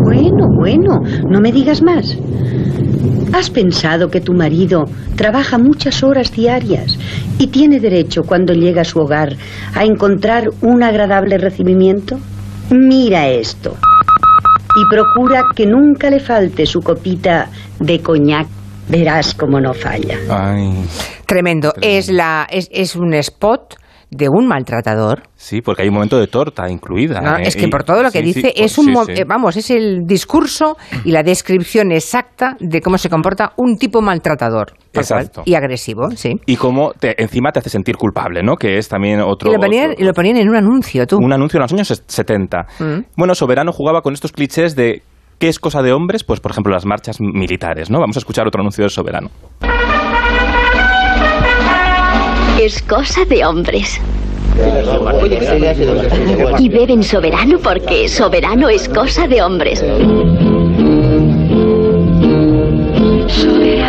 Bueno, 0.04 0.48
bueno, 0.58 1.00
no 1.30 1.40
me 1.40 1.52
digas 1.52 1.82
más. 1.82 2.18
¿Has 3.34 3.50
pensado 3.50 4.10
que 4.10 4.20
tu 4.20 4.34
marido 4.34 4.86
trabaja 5.16 5.58
muchas 5.58 6.04
horas 6.04 6.32
diarias 6.32 6.98
y 7.38 7.48
tiene 7.48 7.80
derecho 7.80 8.24
cuando 8.24 8.54
llega 8.54 8.82
a 8.82 8.86
su 8.86 9.00
hogar 9.00 9.36
a 9.74 9.86
encontrar 9.86 10.50
un 10.62 10.84
agradable 10.84 11.38
recibimiento? 11.38 12.20
Mira 12.72 13.28
esto. 13.30 13.78
Y 14.76 14.90
procura 14.90 15.44
que 15.56 15.66
nunca 15.66 16.10
le 16.10 16.20
falte 16.20 16.66
su 16.66 16.82
copita 16.82 17.50
de 17.80 18.02
coñac. 18.02 18.48
Verás 18.90 19.34
cómo 19.34 19.62
no 19.62 19.74
falla. 19.74 20.18
Ay, 20.30 20.74
Tremendo. 21.26 21.74
Es 21.82 22.10
la 22.10 22.46
es, 22.50 22.68
es 22.72 22.96
un 22.98 23.14
spot 23.14 23.76
de 24.14 24.28
un 24.30 24.46
maltratador. 24.46 25.24
sí, 25.36 25.62
porque 25.62 25.84
hay 25.84 25.88
un 25.88 25.94
momento 25.96 26.20
de 26.20 26.28
torta 26.28 26.70
incluida. 26.70 27.22
¿no? 27.22 27.38
¿eh? 27.38 27.44
Es 27.46 27.56
que 27.56 27.70
por 27.70 27.84
todo 27.84 28.04
lo 28.04 28.12
que 28.12 28.20
sí, 28.20 28.26
dice, 28.34 28.54
es 28.56 28.78
un 28.78 28.94
sí, 29.06 29.12
eh, 29.14 29.24
vamos, 29.26 29.56
es 29.56 29.72
el 29.72 30.02
discurso 30.06 30.76
y 31.06 31.12
la 31.12 31.24
descripción 31.24 31.92
exacta 31.94 32.58
de 32.60 32.82
cómo 32.82 32.98
se 32.98 33.10
comporta 33.10 33.54
un 33.56 33.78
tipo 33.78 34.02
maltratador. 34.02 34.74
cual, 34.94 35.32
y 35.46 35.54
agresivo, 35.56 36.12
sí. 36.12 36.34
Y 36.46 36.58
cómo 36.58 36.92
te- 36.92 37.22
encima 37.22 37.52
te 37.54 37.60
hace 37.60 37.70
sentir 37.70 37.96
culpable, 37.96 38.44
¿no? 38.44 38.58
Que 38.58 38.78
es 38.78 38.90
también 38.90 39.22
otro... 39.22 39.50
Y 39.50 39.54
lo, 39.54 39.60
ponían, 39.62 39.92
otro- 39.92 40.04
y 40.04 40.06
lo 40.06 40.14
ponían 40.14 40.36
en 40.38 40.50
un 40.50 40.56
anuncio, 40.58 41.08
tú. 41.08 41.18
Un 41.18 41.32
anuncio 41.32 41.58
en 41.58 41.62
los 41.62 41.72
años 41.74 41.90
ses- 41.90 42.04
70. 42.06 42.66
Mm. 42.80 43.00
Bueno, 43.16 43.34
Soberano 43.34 43.72
jugaba 43.72 44.02
con 44.02 44.14
estos 44.14 44.34
clichés 44.34 44.76
de 44.76 45.04
¿qué 45.40 45.48
es 45.48 45.58
cosa 45.58 45.82
de 45.82 45.94
hombres? 45.94 46.26
Pues, 46.26 46.42
por 46.42 46.52
ejemplo, 46.52 46.74
las 46.74 46.86
marchas 46.86 47.22
militares, 47.22 47.90
¿no? 47.90 48.00
Vamos 48.02 48.18
a 48.18 48.20
escuchar 48.20 48.46
otro 48.46 48.60
anuncio 48.62 48.84
de 48.84 48.90
Soberano. 48.90 49.30
Es 52.62 52.80
cosa 52.84 53.26
de 53.26 53.44
hombres. 53.44 54.00
Y 56.60 56.70
beben 56.70 57.02
soberano 57.02 57.58
porque 57.58 58.08
soberano 58.08 58.70
es 58.70 58.88
cosa 58.88 59.28
de 59.28 59.42
hombres. 59.42 59.80
Soberano. 63.28 63.81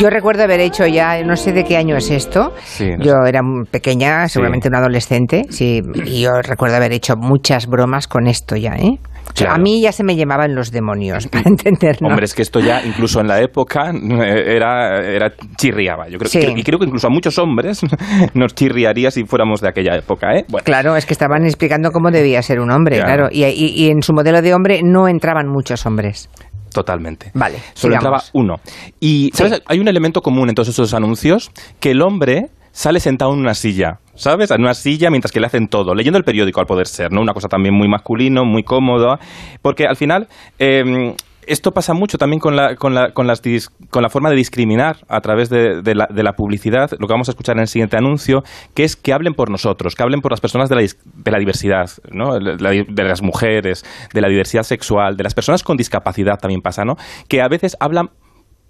Yo 0.00 0.10
recuerdo 0.10 0.42
haber 0.44 0.60
hecho 0.60 0.86
ya, 0.86 1.22
no 1.24 1.36
sé 1.36 1.52
de 1.52 1.64
qué 1.64 1.76
año 1.76 1.96
es 1.96 2.10
esto. 2.10 2.52
Sí, 2.64 2.90
no 2.98 3.04
yo 3.04 3.12
era 3.26 3.42
muy 3.42 3.64
pequeña, 3.66 4.28
seguramente 4.28 4.68
una 4.68 4.78
adolescente, 4.78 5.44
sí, 5.50 5.80
y 6.04 6.22
yo 6.22 6.30
recuerdo 6.42 6.76
haber 6.76 6.92
hecho 6.92 7.14
muchas 7.16 7.66
bromas 7.66 8.06
con 8.08 8.26
esto 8.26 8.56
ya, 8.56 8.74
¿eh? 8.76 8.98
O 9.22 9.32
sea, 9.32 9.46
Claro. 9.46 9.52
A 9.54 9.58
mí 9.58 9.80
ya 9.80 9.92
se 9.92 10.02
me 10.02 10.16
llamaban 10.16 10.54
los 10.56 10.72
demonios, 10.72 11.28
para 11.28 11.44
entendernos. 11.48 12.10
Hombre, 12.10 12.24
es 12.24 12.34
que 12.34 12.42
esto 12.42 12.58
ya, 12.58 12.82
incluso 12.84 13.20
en 13.20 13.28
la 13.28 13.40
época, 13.40 13.90
eh, 13.92 14.56
era, 14.56 14.98
era 15.06 15.32
chirriaba. 15.56 16.08
Yo 16.08 16.18
creo, 16.18 16.28
Sí. 16.28 16.40
y 16.56 16.62
creo 16.64 16.78
que 16.80 16.86
incluso 16.86 17.06
a 17.06 17.10
muchos 17.10 17.38
hombres 17.38 17.80
nos 18.34 18.54
chirriaría 18.54 19.10
si 19.12 19.24
fuéramos 19.24 19.60
de 19.60 19.68
aquella 19.68 19.94
época, 19.96 20.34
¿eh? 20.34 20.44
Bueno, 20.48 20.64
Claro, 20.64 20.96
es 20.96 21.06
que 21.06 21.12
estaban 21.12 21.44
explicando 21.44 21.92
cómo 21.92 22.10
debía 22.10 22.42
ser 22.42 22.58
un 22.60 22.70
hombre, 22.72 22.96
Claro. 22.96 23.28
claro. 23.28 23.28
Y, 23.30 23.44
y- 23.44 23.84
y 23.84 23.90
en 23.90 24.02
su 24.02 24.12
modelo 24.14 24.42
de 24.42 24.52
hombre 24.52 24.80
no 24.82 25.06
entraban 25.06 25.46
muchos 25.48 25.86
hombres. 25.86 26.28
Totalmente. 26.72 27.30
Vale, 27.34 27.58
Solo 27.74 27.94
sigamos. 27.96 28.22
entraba 28.22 28.22
uno. 28.32 28.60
Y, 29.00 29.30
¿sabes? 29.34 29.54
Sí. 29.56 29.62
Hay 29.66 29.78
un 29.78 29.88
elemento 29.88 30.20
común 30.22 30.48
en 30.48 30.54
todos 30.54 30.68
esos 30.68 30.94
anuncios, 30.94 31.50
que 31.80 31.90
el 31.92 32.02
hombre 32.02 32.46
sale 32.72 33.00
sentado 33.00 33.32
en 33.34 33.40
una 33.40 33.54
silla, 33.54 33.98
¿sabes? 34.14 34.50
En 34.50 34.60
una 34.62 34.74
silla 34.74 35.10
mientras 35.10 35.32
que 35.32 35.40
le 35.40 35.46
hacen 35.46 35.68
todo, 35.68 35.94
leyendo 35.94 36.18
el 36.18 36.24
periódico 36.24 36.60
al 36.60 36.66
poder 36.66 36.86
ser, 36.86 37.10
¿no? 37.12 37.20
Una 37.20 37.34
cosa 37.34 37.48
también 37.48 37.74
muy 37.74 37.88
masculino, 37.88 38.44
muy 38.44 38.62
cómoda, 38.62 39.18
porque 39.62 39.86
al 39.86 39.96
final... 39.96 40.28
eh, 40.58 41.14
esto 41.50 41.72
pasa 41.72 41.92
mucho 41.92 42.16
también 42.16 42.40
con 42.40 42.56
la, 42.56 42.76
con, 42.76 42.94
la, 42.94 43.12
con, 43.12 43.26
las 43.26 43.42
dis- 43.42 43.70
con 43.90 44.02
la 44.02 44.08
forma 44.08 44.30
de 44.30 44.36
discriminar 44.36 44.98
a 45.08 45.20
través 45.20 45.50
de, 45.50 45.82
la, 45.94 46.06
de 46.08 46.22
la 46.22 46.32
publicidad, 46.32 46.90
lo 46.98 47.06
que 47.06 47.12
vamos 47.12 47.28
a 47.28 47.32
escuchar 47.32 47.56
en 47.56 47.62
el 47.62 47.68
siguiente 47.68 47.96
anuncio, 47.96 48.44
que 48.74 48.84
es 48.84 48.96
que 48.96 49.12
hablen 49.12 49.34
por 49.34 49.50
nosotros, 49.50 49.94
que 49.94 50.02
hablen 50.02 50.20
por 50.20 50.30
las 50.32 50.40
personas 50.40 50.68
de 50.68 50.76
la, 50.76 50.82
de 50.82 51.30
la 51.30 51.38
diversidad, 51.38 51.90
¿no? 52.10 52.38
De 52.38 53.04
las 53.04 53.22
mujeres, 53.22 53.84
de 54.14 54.20
la 54.20 54.28
diversidad 54.28 54.62
sexual, 54.62 55.16
de 55.16 55.24
las 55.24 55.34
personas 55.34 55.62
con 55.62 55.76
discapacidad 55.76 56.38
también 56.38 56.62
pasa, 56.62 56.84
¿no? 56.84 56.96
Que 57.28 57.42
a 57.42 57.48
veces 57.48 57.76
hablan 57.80 58.10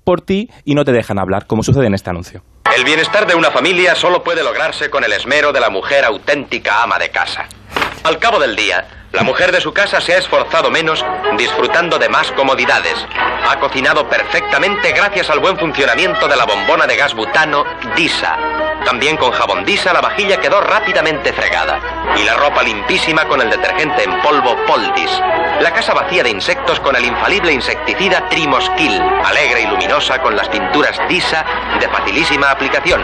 por 0.05 0.23
ti 0.23 0.49
y 0.65 0.75
no 0.75 0.85
te 0.85 0.93
dejan 0.93 1.19
hablar, 1.19 1.47
como 1.47 1.63
sucede 1.63 1.87
en 1.87 1.95
este 1.95 2.11
anuncio. 2.11 2.43
El 2.77 2.85
bienestar 2.85 3.27
de 3.27 3.35
una 3.35 3.51
familia 3.51 3.95
solo 3.95 4.23
puede 4.23 4.43
lograrse 4.43 4.91
con 4.91 5.05
el 5.05 5.13
esmero 5.13 5.53
de 5.53 5.61
la 5.61 5.71
mujer 5.71 6.05
auténtica 6.05 6.83
ama 6.83 6.99
de 6.99 7.11
casa. 7.11 7.47
Al 8.05 8.19
cabo 8.19 8.39
del 8.39 8.57
día, 8.57 8.87
la 9.13 9.23
mujer 9.25 9.51
de 9.51 9.61
su 9.61 9.73
casa 9.73 10.01
se 10.01 10.15
ha 10.15 10.19
esforzado 10.19 10.71
menos 10.71 11.05
disfrutando 11.37 11.99
de 11.99 12.09
más 12.09 12.31
comodidades. 12.33 12.95
Ha 13.49 13.59
cocinado 13.59 14.09
perfectamente 14.09 14.93
gracias 14.93 15.31
al 15.31 15.41
buen 15.41 15.59
funcionamiento 15.59 16.29
de 16.29 16.37
la 16.37 16.45
bombona 16.45 16.87
de 16.87 16.97
gas 16.97 17.15
butano 17.15 17.65
Disa. 17.97 18.37
También 18.85 19.17
con 19.17 19.33
jabón 19.33 19.65
Disa 19.65 19.93
la 19.93 20.01
vajilla 20.01 20.41
quedó 20.41 20.61
rápidamente 20.61 21.33
fregada 21.33 21.81
y 22.17 22.25
la 22.25 22.35
ropa 22.35 22.63
limpísima 22.63 23.27
con 23.27 23.41
el 23.41 23.51
detergente 23.51 24.05
en 24.05 24.23
polvo 24.23 24.57
Poldis. 24.67 25.11
La 25.61 25.73
casa 25.73 25.93
vacía 25.93 26.23
de 26.23 26.31
insectos 26.31 26.79
con 26.81 26.95
el 26.95 27.05
infalible 27.05 27.53
insecticida 27.53 28.29
Trimoskill, 28.29 29.03
alegre 29.25 29.63
y 29.63 29.67
luminosa 29.67 30.23
con 30.23 30.37
las 30.37 30.49
pinturas 30.49 30.99
Disa 31.09 31.45
de 31.81 31.89
facilísima 31.89 32.51
aplicación. 32.51 33.03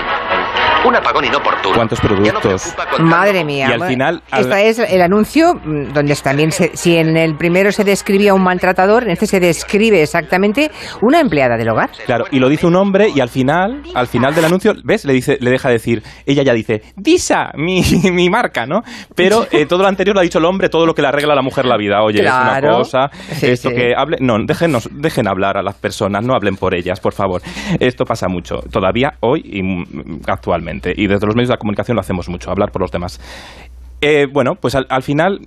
Un 0.84 0.94
apagón 0.94 1.24
inoportuno. 1.24 1.74
¿Cuántos 1.74 2.02
no 2.02 2.08
productos? 2.08 2.74
Madre 3.00 3.44
mía. 3.44 3.66
Y 3.70 3.72
al 3.72 3.88
final, 3.88 4.22
al- 4.30 4.40
Esta 4.42 4.62
es 4.62 4.78
el 4.78 5.02
anuncio 5.02 5.54
mm, 5.54 5.92
donde 5.92 6.14
también, 6.16 6.52
se- 6.52 6.76
si 6.76 6.96
en 6.96 7.16
el 7.16 7.36
primero 7.36 7.72
se 7.72 7.82
describía 7.84 8.34
un 8.34 8.42
maltratador, 8.42 9.04
en 9.04 9.10
este 9.10 9.26
se 9.26 9.40
describe 9.40 10.00
exactamente 10.02 10.70
una 11.02 11.20
empleada 11.20 11.56
del 11.56 11.68
hogar. 11.70 11.90
Claro, 12.06 12.26
y 12.30 12.38
lo 12.38 12.48
dice 12.48 12.66
un 12.66 12.76
hombre 12.76 13.08
y 13.14 13.20
al 13.20 13.28
final, 13.28 13.82
al 13.94 14.06
final 14.06 14.34
del 14.34 14.44
anuncio, 14.44 14.74
¿ves? 14.84 15.04
Le 15.04 15.12
dice, 15.12 15.38
le 15.40 15.50
deja 15.50 15.68
decir, 15.68 16.02
ella 16.24 16.42
ya 16.42 16.52
dice, 16.52 16.82
Disa, 16.96 17.50
mi, 17.56 17.82
mi 18.12 18.30
marca, 18.30 18.64
¿no? 18.66 18.80
Pero 19.14 19.46
eh, 19.50 19.66
todo 19.66 19.82
lo 19.82 19.88
anterior 19.88 20.14
lo 20.14 20.20
ha 20.20 20.24
dicho 20.24 20.38
el 20.38 20.44
hombre, 20.44 20.68
todo 20.68 20.86
lo 20.86 20.94
que 20.94 21.02
le 21.02 21.08
arregla 21.08 21.32
a 21.32 21.36
la 21.36 21.42
mujer 21.42 21.64
la 21.64 21.76
vida. 21.76 22.02
Oye, 22.02 22.20
es 22.20 22.26
Claro. 22.26 22.68
una 22.68 22.76
cosa, 22.78 23.08
Sí, 23.32 23.46
esto 23.48 23.70
sí. 23.70 23.74
que 23.74 23.92
hable, 23.96 24.18
no, 24.20 24.34
déjenos, 24.46 24.88
dejen 24.92 25.26
hablar 25.28 25.56
a 25.56 25.62
las 25.62 25.74
personas, 25.74 26.24
no 26.24 26.34
hablen 26.34 26.56
por 26.56 26.74
ellas, 26.74 27.00
por 27.00 27.12
favor. 27.12 27.42
Esto 27.80 28.04
pasa 28.04 28.28
mucho, 28.28 28.56
todavía 28.70 29.14
hoy 29.20 29.42
y 29.44 29.62
mm, 29.62 30.20
actualmente. 30.46 30.94
Y 30.96 31.08
desde 31.08 31.26
los 31.26 31.34
medios 31.34 31.50
de 31.50 31.58
comunicación 31.58 31.96
lo 31.96 32.00
hacemos 32.00 32.28
mucho, 32.28 32.50
hablar 32.50 32.70
por 32.70 32.82
los 32.82 32.92
demás. 32.92 33.20
Eh, 34.00 34.26
bueno, 34.32 34.56
pues 34.60 34.74
al, 34.74 34.86
al 34.90 35.02
final 35.02 35.40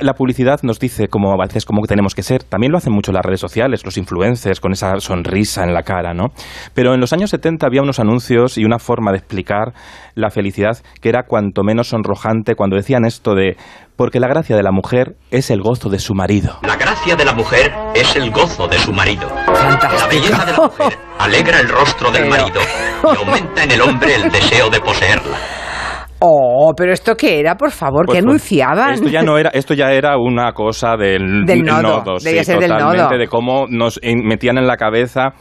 la 0.00 0.14
publicidad 0.14 0.60
nos 0.62 0.78
dice 0.78 1.08
cómo 1.08 1.32
a 1.32 1.36
veces 1.36 1.64
cómo 1.64 1.82
tenemos 1.86 2.14
que 2.14 2.22
ser. 2.22 2.42
También 2.42 2.72
lo 2.72 2.78
hacen 2.78 2.92
mucho 2.92 3.12
las 3.12 3.24
redes 3.24 3.40
sociales, 3.40 3.84
los 3.84 3.96
influencers 3.96 4.60
con 4.60 4.72
esa 4.72 4.98
sonrisa 5.00 5.62
en 5.64 5.74
la 5.74 5.82
cara, 5.82 6.14
¿no? 6.14 6.28
Pero 6.74 6.94
en 6.94 7.00
los 7.00 7.12
años 7.12 7.30
70 7.30 7.66
había 7.66 7.82
unos 7.82 8.00
anuncios 8.00 8.58
y 8.58 8.64
una 8.64 8.78
forma 8.78 9.12
de 9.12 9.18
explicar 9.18 9.74
la 10.14 10.30
felicidad 10.30 10.78
que 11.00 11.08
era 11.08 11.24
cuanto 11.24 11.62
menos 11.62 11.88
sonrojante 11.88 12.54
cuando 12.54 12.76
decían 12.76 13.04
esto 13.04 13.34
de 13.34 13.56
porque 13.96 14.18
la 14.18 14.28
gracia 14.28 14.56
de 14.56 14.62
la 14.62 14.72
mujer 14.72 15.16
es 15.30 15.50
el 15.50 15.60
gozo 15.60 15.88
de 15.88 15.98
su 15.98 16.14
marido. 16.14 16.58
La 16.62 16.76
gracia 16.76 17.14
de 17.14 17.24
la 17.24 17.32
mujer 17.32 17.72
es 17.94 18.16
el 18.16 18.30
gozo 18.30 18.66
de 18.66 18.78
su 18.78 18.92
marido. 18.92 19.28
La 19.46 20.06
belleza 20.08 20.44
de 20.44 20.52
la 20.52 20.58
mujer 20.58 20.98
alegra 21.18 21.60
el 21.60 21.68
rostro 21.68 22.10
del 22.10 22.28
marido 22.28 22.60
y 23.04 23.16
aumenta 23.16 23.62
en 23.62 23.70
el 23.70 23.82
hombre 23.82 24.16
el 24.16 24.30
deseo 24.30 24.68
de 24.70 24.80
poseerla. 24.80 25.63
Oh, 26.26 26.72
pero 26.76 26.92
esto 26.92 27.14
qué 27.16 27.38
era, 27.38 27.54
por 27.56 27.70
favor, 27.70 28.06
Pues, 28.06 28.18
que 28.18 28.24
anunciaban. 28.24 28.94
Esto 28.94 29.08
ya 29.08 29.22
no 29.22 29.36
era, 29.36 29.50
esto 29.50 29.74
ya 29.74 29.92
era 29.92 30.16
una 30.16 30.52
cosa 30.52 30.96
del, 30.96 31.44
Del 31.44 31.62
nodo, 31.62 32.18
sí, 32.18 32.42
ser 32.44 32.58
del 32.60 32.70
totalmente, 32.70 33.02
nodo. 33.02 33.18
de 33.18 33.28
cómo 33.28 33.66
nos 33.68 34.00
metían 34.02 34.56
en 34.56 34.66
la 34.66 34.76
cabeza. 34.76 35.34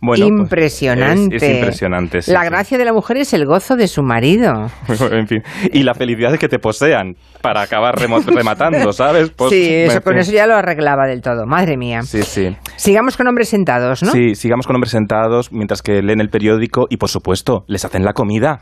Bueno, 0.00 0.26
pues, 0.28 0.42
impresionante. 0.42 1.36
es, 1.36 1.42
es 1.42 1.54
impresionante. 1.56 2.22
sí, 2.22 2.30
la 2.30 2.42
sí. 2.42 2.46
gracia 2.50 2.78
de 2.78 2.84
la 2.84 2.92
mujer 2.92 3.16
es 3.16 3.34
el 3.34 3.44
gozo 3.46 3.74
de 3.74 3.88
su 3.88 4.02
marido. 4.02 4.52
en 5.10 5.26
fin. 5.26 5.42
Y 5.72 5.82
la 5.82 5.94
felicidad 5.94 6.32
es 6.32 6.38
que 6.38 6.46
te 6.48 6.60
posean 6.60 7.14
para 7.42 7.62
acabar 7.62 7.96
rematando, 8.26 8.92
¿sabes? 8.92 9.30
Pues, 9.30 9.50
sí, 9.50 9.68
eso, 9.68 10.00
con 10.02 10.16
eso 10.16 10.30
ya 10.30 10.46
lo 10.46 10.54
arreglaba 10.54 11.08
del 11.08 11.20
todo. 11.20 11.46
Madre 11.46 11.76
mía. 11.76 12.02
Sí, 12.02 12.22
sí. 12.22 12.56
Sigamos 12.76 13.16
con 13.16 13.26
hombres 13.26 13.48
sentados, 13.48 14.04
¿no? 14.04 14.12
Sí, 14.12 14.36
sigamos 14.36 14.68
con 14.68 14.76
hombres 14.76 14.92
sentados 14.92 15.50
mientras 15.52 15.82
que 15.82 16.00
leen 16.00 16.20
el 16.20 16.28
periódico 16.28 16.86
y, 16.88 16.98
por 16.98 17.08
supuesto, 17.08 17.64
les 17.66 17.84
hacen 17.84 18.04
la 18.04 18.12
comida. 18.12 18.60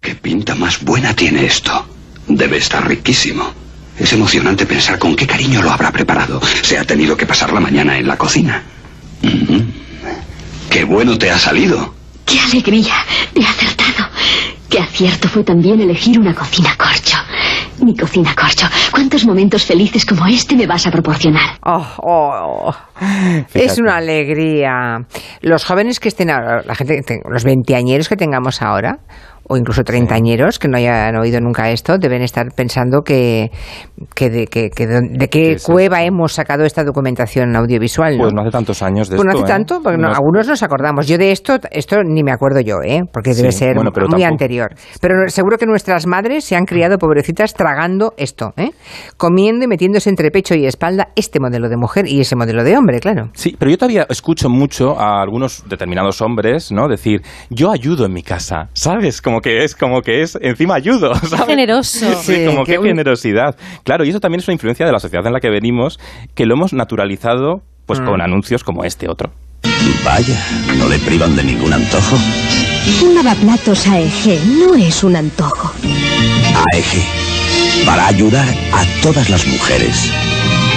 ¿Qué 0.00 0.14
pinta 0.14 0.54
más 0.54 0.82
buena 0.82 1.14
tiene 1.14 1.44
esto? 1.44 1.84
Debe 2.26 2.56
estar 2.56 2.86
riquísimo. 2.88 3.52
Es 3.98 4.12
emocionante 4.14 4.64
pensar 4.64 4.98
con 4.98 5.14
qué 5.14 5.26
cariño 5.26 5.62
lo 5.62 5.70
habrá 5.70 5.92
preparado. 5.92 6.40
Se 6.62 6.78
ha 6.78 6.84
tenido 6.84 7.16
que 7.16 7.26
pasar 7.26 7.52
la 7.52 7.60
mañana 7.60 7.98
en 7.98 8.06
la 8.08 8.16
cocina. 8.16 8.62
¡Qué 10.70 10.84
bueno 10.84 11.18
te 11.18 11.30
ha 11.30 11.38
salido! 11.38 11.94
¡Qué 12.24 12.38
alegría! 12.40 12.94
He 13.34 13.44
acertado. 13.44 14.08
Qué 14.70 14.78
acierto 14.78 15.28
fue 15.28 15.44
también 15.44 15.80
elegir 15.80 16.18
una 16.18 16.34
cocina 16.34 16.74
corcho. 16.76 17.18
Mi 17.82 17.96
cocina 17.96 18.34
corcho. 18.34 18.66
¿Cuántos 18.92 19.24
momentos 19.26 19.64
felices 19.64 20.04
como 20.04 20.26
este 20.26 20.54
me 20.56 20.66
vas 20.66 20.86
a 20.86 20.90
proporcionar? 20.90 21.56
Oh, 21.64 21.86
oh, 22.02 22.66
oh. 22.68 22.74
Es 23.54 23.78
una 23.78 23.96
alegría. 23.96 24.98
Los 25.40 25.64
jóvenes 25.64 25.98
que 26.00 26.08
estén 26.08 26.30
ahora, 26.30 26.62
la 26.64 26.74
gente, 26.74 27.02
los 27.28 27.44
veinteañeros 27.44 28.08
que 28.08 28.16
tengamos 28.16 28.60
ahora, 28.62 28.98
o 29.52 29.56
incluso 29.56 29.82
treintañeros 29.82 30.60
que 30.60 30.68
no 30.68 30.76
hayan 30.76 31.16
oído 31.16 31.40
nunca 31.40 31.70
esto, 31.70 31.98
deben 31.98 32.22
estar 32.22 32.46
pensando 32.54 33.00
que, 33.02 33.50
que 34.14 34.30
de, 34.30 34.46
que- 34.46 34.70
que 34.70 34.86
de, 34.86 35.00
de 35.10 35.28
qué 35.28 35.40
¿Qué 35.40 35.52
es 35.54 35.64
cueva 35.64 36.04
hemos 36.04 36.34
sacado 36.34 36.64
esta 36.64 36.84
documentación 36.84 37.56
audiovisual. 37.56 38.16
¿no? 38.16 38.22
Pues 38.24 38.32
no 38.34 38.42
hace 38.42 38.50
tantos 38.52 38.80
años 38.82 39.08
de 39.08 39.16
Pues 39.16 39.26
no 39.26 39.32
esto. 39.32 39.42
hace 39.44 39.52
¿eh? 39.52 39.56
tanto, 39.56 39.80
porque 39.82 39.98
no- 39.98 40.08
No- 40.08 40.14
algunos 40.14 40.46
nos 40.46 40.62
acordamos. 40.62 41.08
Yo 41.08 41.18
de 41.18 41.32
esto, 41.32 41.58
esto 41.72 41.96
ni 42.04 42.22
me 42.22 42.30
acuerdo 42.30 42.60
yo, 42.60 42.76
¿eh? 42.84 43.00
porque 43.12 43.34
debe 43.34 43.50
Sí, 43.50 43.58
ser 43.58 43.74
bueno, 43.74 43.90
pero 43.92 44.06
muy 44.06 44.20
tampoco- 44.20 44.32
anterior. 44.34 44.70
Pero 45.00 45.14
seguro 45.28 45.58
que 45.58 45.66
nuestras 45.66 46.06
madres 46.06 46.44
se 46.44 46.54
han 46.54 46.64
criado 46.64 46.98
pobrecitas 46.98 47.52
tragando 47.70 48.14
esto, 48.16 48.52
¿eh? 48.56 48.70
comiendo 49.16 49.64
y 49.64 49.68
metiéndose 49.68 50.10
entre 50.10 50.30
pecho 50.32 50.54
y 50.54 50.66
espalda 50.66 51.08
este 51.14 51.38
modelo 51.38 51.68
de 51.68 51.76
mujer 51.76 52.06
y 52.08 52.20
ese 52.20 52.34
modelo 52.34 52.64
de 52.64 52.76
hombre, 52.76 52.98
claro. 53.00 53.30
Sí, 53.34 53.54
pero 53.58 53.70
yo 53.70 53.78
todavía 53.78 54.06
escucho 54.08 54.48
mucho 54.48 54.98
a 54.98 55.22
algunos 55.22 55.62
determinados 55.68 56.20
hombres, 56.20 56.72
¿no? 56.72 56.88
Decir, 56.88 57.22
yo 57.48 57.70
ayudo 57.70 58.06
en 58.06 58.12
mi 58.12 58.22
casa, 58.22 58.68
¿sabes? 58.72 59.22
Como 59.22 59.40
que 59.40 59.62
es, 59.64 59.76
como 59.76 60.02
que 60.02 60.22
es, 60.22 60.36
encima 60.40 60.74
ayudo, 60.74 61.14
¿sabes? 61.28 61.46
generoso. 61.46 62.06
Sí, 62.22 62.34
Sí, 62.40 62.46
como 62.46 62.64
que 62.64 62.72
qué 62.72 62.78
un- 62.78 62.86
generosidad. 62.86 63.54
Claro, 63.84 64.04
y 64.04 64.10
eso 64.10 64.18
también 64.20 64.40
es 64.40 64.48
una 64.48 64.54
influencia 64.54 64.84
de 64.84 64.92
la 64.92 64.98
sociedad 64.98 65.24
en 65.26 65.32
la 65.32 65.40
que 65.40 65.50
venimos, 65.50 66.00
que 66.34 66.46
lo 66.46 66.54
hemos 66.54 66.72
naturalizado, 66.72 67.62
pues 67.86 68.00
Mm. 68.00 68.04
con 68.06 68.20
anuncios 68.20 68.64
como 68.64 68.84
este 68.84 69.08
otro. 69.08 69.30
Vaya, 70.04 70.36
no 70.78 70.88
le 70.88 70.98
privan 70.98 71.36
de 71.36 71.44
ningún 71.44 71.72
antojo. 71.72 72.16
Un 73.04 73.14
lavaplatos 73.14 73.86
AEG 73.86 74.40
no 74.58 74.74
es 74.74 75.04
un 75.04 75.14
antojo. 75.16 75.72
AEG, 76.72 77.29
para 77.84 78.06
ayudar 78.06 78.48
a 78.72 79.02
todas 79.02 79.28
las 79.30 79.46
mujeres. 79.46 80.12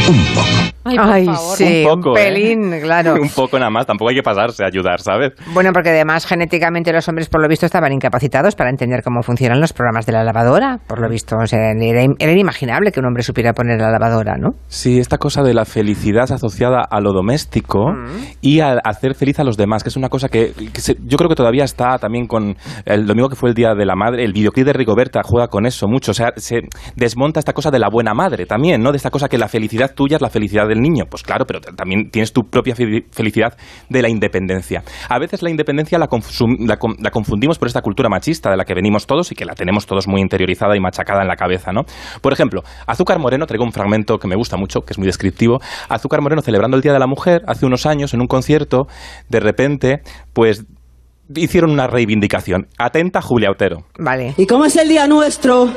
Un 0.10 0.26
poco. 0.36 0.48
Ay, 0.86 0.98
por 0.98 1.10
Ay, 1.14 1.26
favor. 1.26 1.56
sí, 1.58 1.86
Un 1.88 1.96
poco, 1.96 2.12
un 2.12 2.18
¿eh? 2.18 2.22
pelín, 2.26 2.82
claro. 2.82 3.14
Un 3.22 3.30
poco 3.30 3.58
nada 3.58 3.72
más, 3.72 3.86
tampoco 3.86 4.10
hay 4.10 4.16
que 4.18 4.22
pasarse 4.24 4.66
a 4.66 4.68
ayudar, 4.68 5.00
¿sabes? 5.00 5.32
Bueno, 5.54 5.72
porque 5.72 5.92
además 5.92 6.26
genéticamente 6.26 6.92
los 6.92 7.08
hombres, 7.08 7.30
por 7.30 7.42
lo 7.42 7.48
visto, 7.48 7.66
estaban 7.66 7.94
incapacitados 7.94 8.56
para 8.56 8.70
entender 8.70 9.02
cómo 9.02 9.24
funcionan 9.24 9.62
los 9.62 9.72
programas 9.72 10.06
de 10.06 10.12
la 10.12 10.26
lavadora. 10.26 10.80
Por 10.86 11.00
lo 11.00 11.08
visto, 11.08 11.38
o 11.38 11.48
sea, 11.48 11.72
era, 11.72 12.04
era 12.20 12.32
inimaginable 12.34 12.92
que 12.92 13.00
un 13.00 13.06
hombre 13.06 13.24
supiera 13.24 13.54
poner 13.54 13.80
la 13.80 13.92
lavadora, 13.92 14.36
¿no? 14.38 14.50
Sí, 14.68 15.00
esta 15.00 15.18
cosa 15.18 15.42
de 15.42 15.54
la 15.54 15.64
felicidad 15.64 16.30
asociada 16.30 16.82
a 16.90 17.00
lo 17.00 17.14
doméstico 17.14 17.86
y 18.42 18.60
a 18.60 18.74
hacer 18.84 19.16
feliz 19.16 19.40
a 19.40 19.46
los 19.46 19.56
demás, 19.56 19.84
que 19.84 19.90
es 19.90 19.96
una 19.96 20.10
cosa 20.10 20.28
que, 20.28 20.52
que 20.74 20.82
se- 20.82 20.98
yo 21.06 21.18
creo 21.18 21.30
que 21.30 21.36
todavía 21.36 21.64
está 21.64 21.98
también 21.98 22.28
con 22.28 22.58
el 22.84 23.06
domingo 23.06 23.30
que 23.30 23.38
fue 23.38 23.48
el 23.50 23.56
Día 23.56 23.74
de 23.74 23.86
la 23.86 23.96
Madre, 23.96 24.26
el 24.26 24.34
videoclip 24.34 24.66
de 24.66 24.74
Rigoberta 24.74 25.22
juega 25.24 25.48
con 25.48 25.66
eso 25.66 25.88
mucho, 25.88 26.12
o 26.12 26.14
sea, 26.14 26.34
se 26.36 26.60
desmonta 26.98 27.40
esta 27.40 27.54
cosa 27.54 27.72
de 27.72 27.80
la 27.80 27.88
buena 27.90 28.14
madre 28.14 28.46
también, 28.46 28.82
¿no? 28.84 28.92
De 28.92 28.98
esta 28.98 29.10
cosa 29.10 29.30
que 29.30 29.38
la 29.38 29.48
felicidad 29.48 29.92
tuya 29.94 30.18
es 30.18 30.22
la 30.22 30.30
felicidad 30.30 30.68
del 30.68 30.80
niño, 30.82 31.06
pues 31.10 31.24
claro, 31.24 31.46
pero 31.46 31.60
también 31.62 32.10
tienes 32.12 32.34
tu 32.34 32.42
propia 32.44 32.76
fe- 32.76 33.06
felicidad 33.12 33.58
de 33.90 34.02
la 34.02 34.10
independencia. 34.10 34.84
A 35.10 35.20
veces 35.20 35.42
la 35.42 35.50
independencia 35.50 35.98
la, 35.98 36.08
la 36.60 36.78
con- 36.78 36.96
la 37.00 37.12
confundimos 37.12 37.58
por 37.60 37.68
esta 37.68 37.82
cultura 37.82 38.10
machista 38.10 38.50
de 38.50 38.58
la 38.58 38.66
que 38.66 38.74
venimos 38.74 39.06
todos 39.08 39.32
y 39.32 39.36
que 39.36 39.46
la 39.46 39.54
tenemos 39.54 39.86
todos 39.86 40.08
muy 40.08 40.22
interiorizada 40.22 40.76
y 40.76 40.80
machacada 40.80 41.22
en 41.22 41.28
la 41.28 41.36
cabeza, 41.36 41.72
¿no? 41.72 41.82
Por 42.22 42.34
ejemplo, 42.34 42.62
Azúcar 42.88 43.20
Moreno, 43.20 43.46
traigo 43.46 43.64
un 43.64 43.72
fragmento 43.72 44.18
que 44.18 44.28
me 44.28 44.36
gusta 44.36 44.58
mucho, 44.58 44.82
que 44.82 44.94
es 44.94 44.98
muy 44.98 45.06
descriptivo. 45.08 45.60
Azúcar 45.90 46.22
Moreno 46.22 46.42
celebrando 46.42 46.78
el 46.78 46.84
Día 46.84 46.94
de 46.94 47.00
la 47.00 47.08
Mujer 47.08 47.42
hace 47.48 47.66
unos 47.66 47.86
años 47.86 48.14
en 48.14 48.22
un 48.22 48.28
concierto, 48.28 48.88
de 49.30 49.40
repente, 49.40 50.02
pues 50.34 50.66
hicieron 51.36 51.72
una 51.72 51.88
reivindicación. 51.88 52.68
Atenta 52.78 53.22
Julia 53.22 53.50
Otero. 53.50 53.86
Vale. 53.98 54.34
Y 54.38 54.46
como 54.46 54.66
es 54.66 54.76
el 54.76 54.90
día 54.90 55.08
nuestro, 55.08 55.68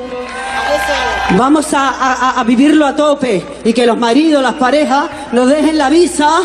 vamos 1.37 1.73
a, 1.75 1.89
a- 1.89 2.41
a 2.41 2.45
vivirlo 2.45 2.87
a 2.87 2.95
tope 2.95 3.45
y 3.65 3.73
que 3.73 3.87
los 3.87 3.99
maridos, 3.99 4.43
las 4.43 4.55
parejas, 4.55 5.07
nos 5.33 5.49
dejen 5.49 5.77
la 5.79 5.89
visa 5.89 6.41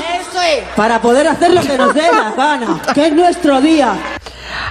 para 0.75 1.01
poder 1.01 1.27
hacer 1.27 1.51
lo 1.53 1.61
que 1.61 1.77
nos 1.77 1.93
dé 1.93 2.03
la 2.11 2.31
gana, 2.31 2.81
que 2.93 3.07
es 3.07 3.13
nuestro 3.13 3.61
día. 3.61 3.93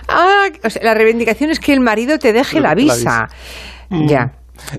Ah, 0.09 0.47
o 0.65 0.71
sea, 0.71 0.83
la 0.83 0.95
reivindicación 0.95 1.51
es 1.51 1.61
que 1.61 1.73
el 1.73 1.81
marido 1.81 2.19
te 2.19 2.33
deje 2.33 2.61
la 2.61 2.71
La 2.71 2.75
visa. 2.75 2.95
visa. 2.95 3.29
Ya. 4.07 4.33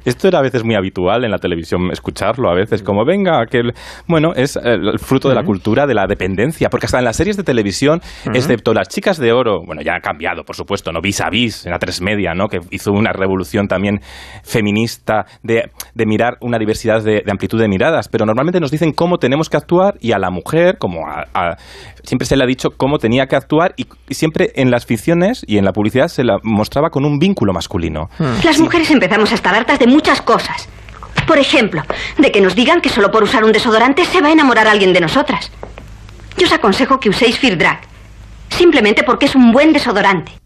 Esto 0.06 0.28
era 0.28 0.40
a 0.40 0.42
veces 0.42 0.64
muy 0.64 0.76
habitual 0.76 1.24
en 1.26 1.32
la 1.32 1.38
televisión, 1.38 1.92
escucharlo 1.92 2.50
a 2.50 2.56
veces, 2.56 2.84
como 2.84 3.06
venga, 3.06 3.42
aquel... 3.42 3.74
Bueno, 4.08 4.34
es 4.36 4.56
el 4.56 5.00
fruto 5.00 5.30
de 5.30 5.36
la 5.36 5.44
cultura 5.44 5.86
de 5.88 5.94
la 5.94 6.06
dependencia, 6.08 6.70
porque 6.70 6.86
hasta 6.86 7.00
en 7.00 7.06
las 7.06 7.16
series 7.16 7.38
de 7.38 7.44
televisión, 7.44 8.02
excepto 8.34 8.74
las 8.74 8.88
chicas 8.90 9.18
de 9.18 9.32
oro, 9.32 9.62
bueno, 9.66 9.82
ya 9.82 9.96
ha 9.96 10.00
cambiado, 10.00 10.44
por 10.44 10.56
supuesto, 10.56 10.92
¿no? 10.92 11.02
Vis 11.02 11.22
a 11.22 11.30
vis, 11.30 11.66
en 11.66 11.72
la 11.72 11.80
tres 11.80 12.02
media, 12.02 12.34
¿no? 12.34 12.48
Que 12.48 12.60
hizo 12.72 12.92
una 12.92 13.12
revolución 13.14 13.68
también 13.68 14.00
feminista 14.44 15.26
de, 15.44 15.70
de 15.96 16.06
mirar 16.06 16.38
una 16.42 16.58
diversidad 16.58 17.04
de, 17.04 17.22
de 17.26 17.32
amplitud 17.32 17.60
de 17.60 17.68
miradas, 17.68 18.08
pero 18.10 18.26
normalmente 18.26 18.60
nos 18.60 18.72
dicen 18.72 18.92
cómo 18.94 19.18
tenemos 19.18 19.50
que 19.50 19.58
actuar 19.58 19.96
y 20.02 20.12
a 20.12 20.20
la 20.20 20.30
mujer, 20.30 20.78
como 20.78 21.08
a, 21.08 21.26
a- 21.34 21.58
siempre 22.04 22.26
se 22.26 22.36
le 22.36 22.44
ha 22.44 22.48
dicho 22.48 22.70
cómo 22.78 22.98
tenía 22.98 23.28
que 23.28 23.36
actuar 23.36 23.74
y, 23.78 23.86
y 24.10 24.14
siempre 24.16 24.52
en 24.56 24.72
las 24.72 24.86
ficciones 24.86 25.44
y 25.48 25.58
en 25.58 25.66
la 25.66 25.72
publicidad 25.72 26.08
se 26.08 26.24
la 26.24 26.38
mostraba 26.44 26.90
con 26.90 27.06
un 27.06 27.20
vínculo 27.20 27.54
masculino. 27.54 28.10
Las 28.44 28.60
mujeres 28.60 28.90
empezamos 28.92 29.32
a 29.32 29.36
estar 29.36 29.54
de 29.80 29.88
muchas 29.88 30.22
cosas. 30.22 30.68
Por 31.28 31.38
ejemplo, 31.38 31.84
de 32.18 32.32
que 32.32 32.42
nos 32.42 32.56
digan 32.56 32.82
que 32.82 32.90
solo 32.90 33.12
por 33.12 33.24
usar 33.24 33.44
un 33.44 33.52
desodorante 33.52 34.06
se 34.06 34.22
va 34.22 34.30
a 34.30 34.32
enamorar 34.32 34.68
alguien 34.68 34.94
de 34.94 35.02
nosotras. 35.02 35.52
Yo 36.38 36.48
os 36.48 36.54
aconsejo 36.54 37.00
que 37.00 37.10
uséis 37.10 37.38
Fear 37.40 37.58
Drag. 37.58 37.82
Simplemente 38.50 39.04
porque 39.04 39.28
es 39.28 39.36
un 39.36 39.52
buen 39.52 39.72
desodorante. 39.74 40.41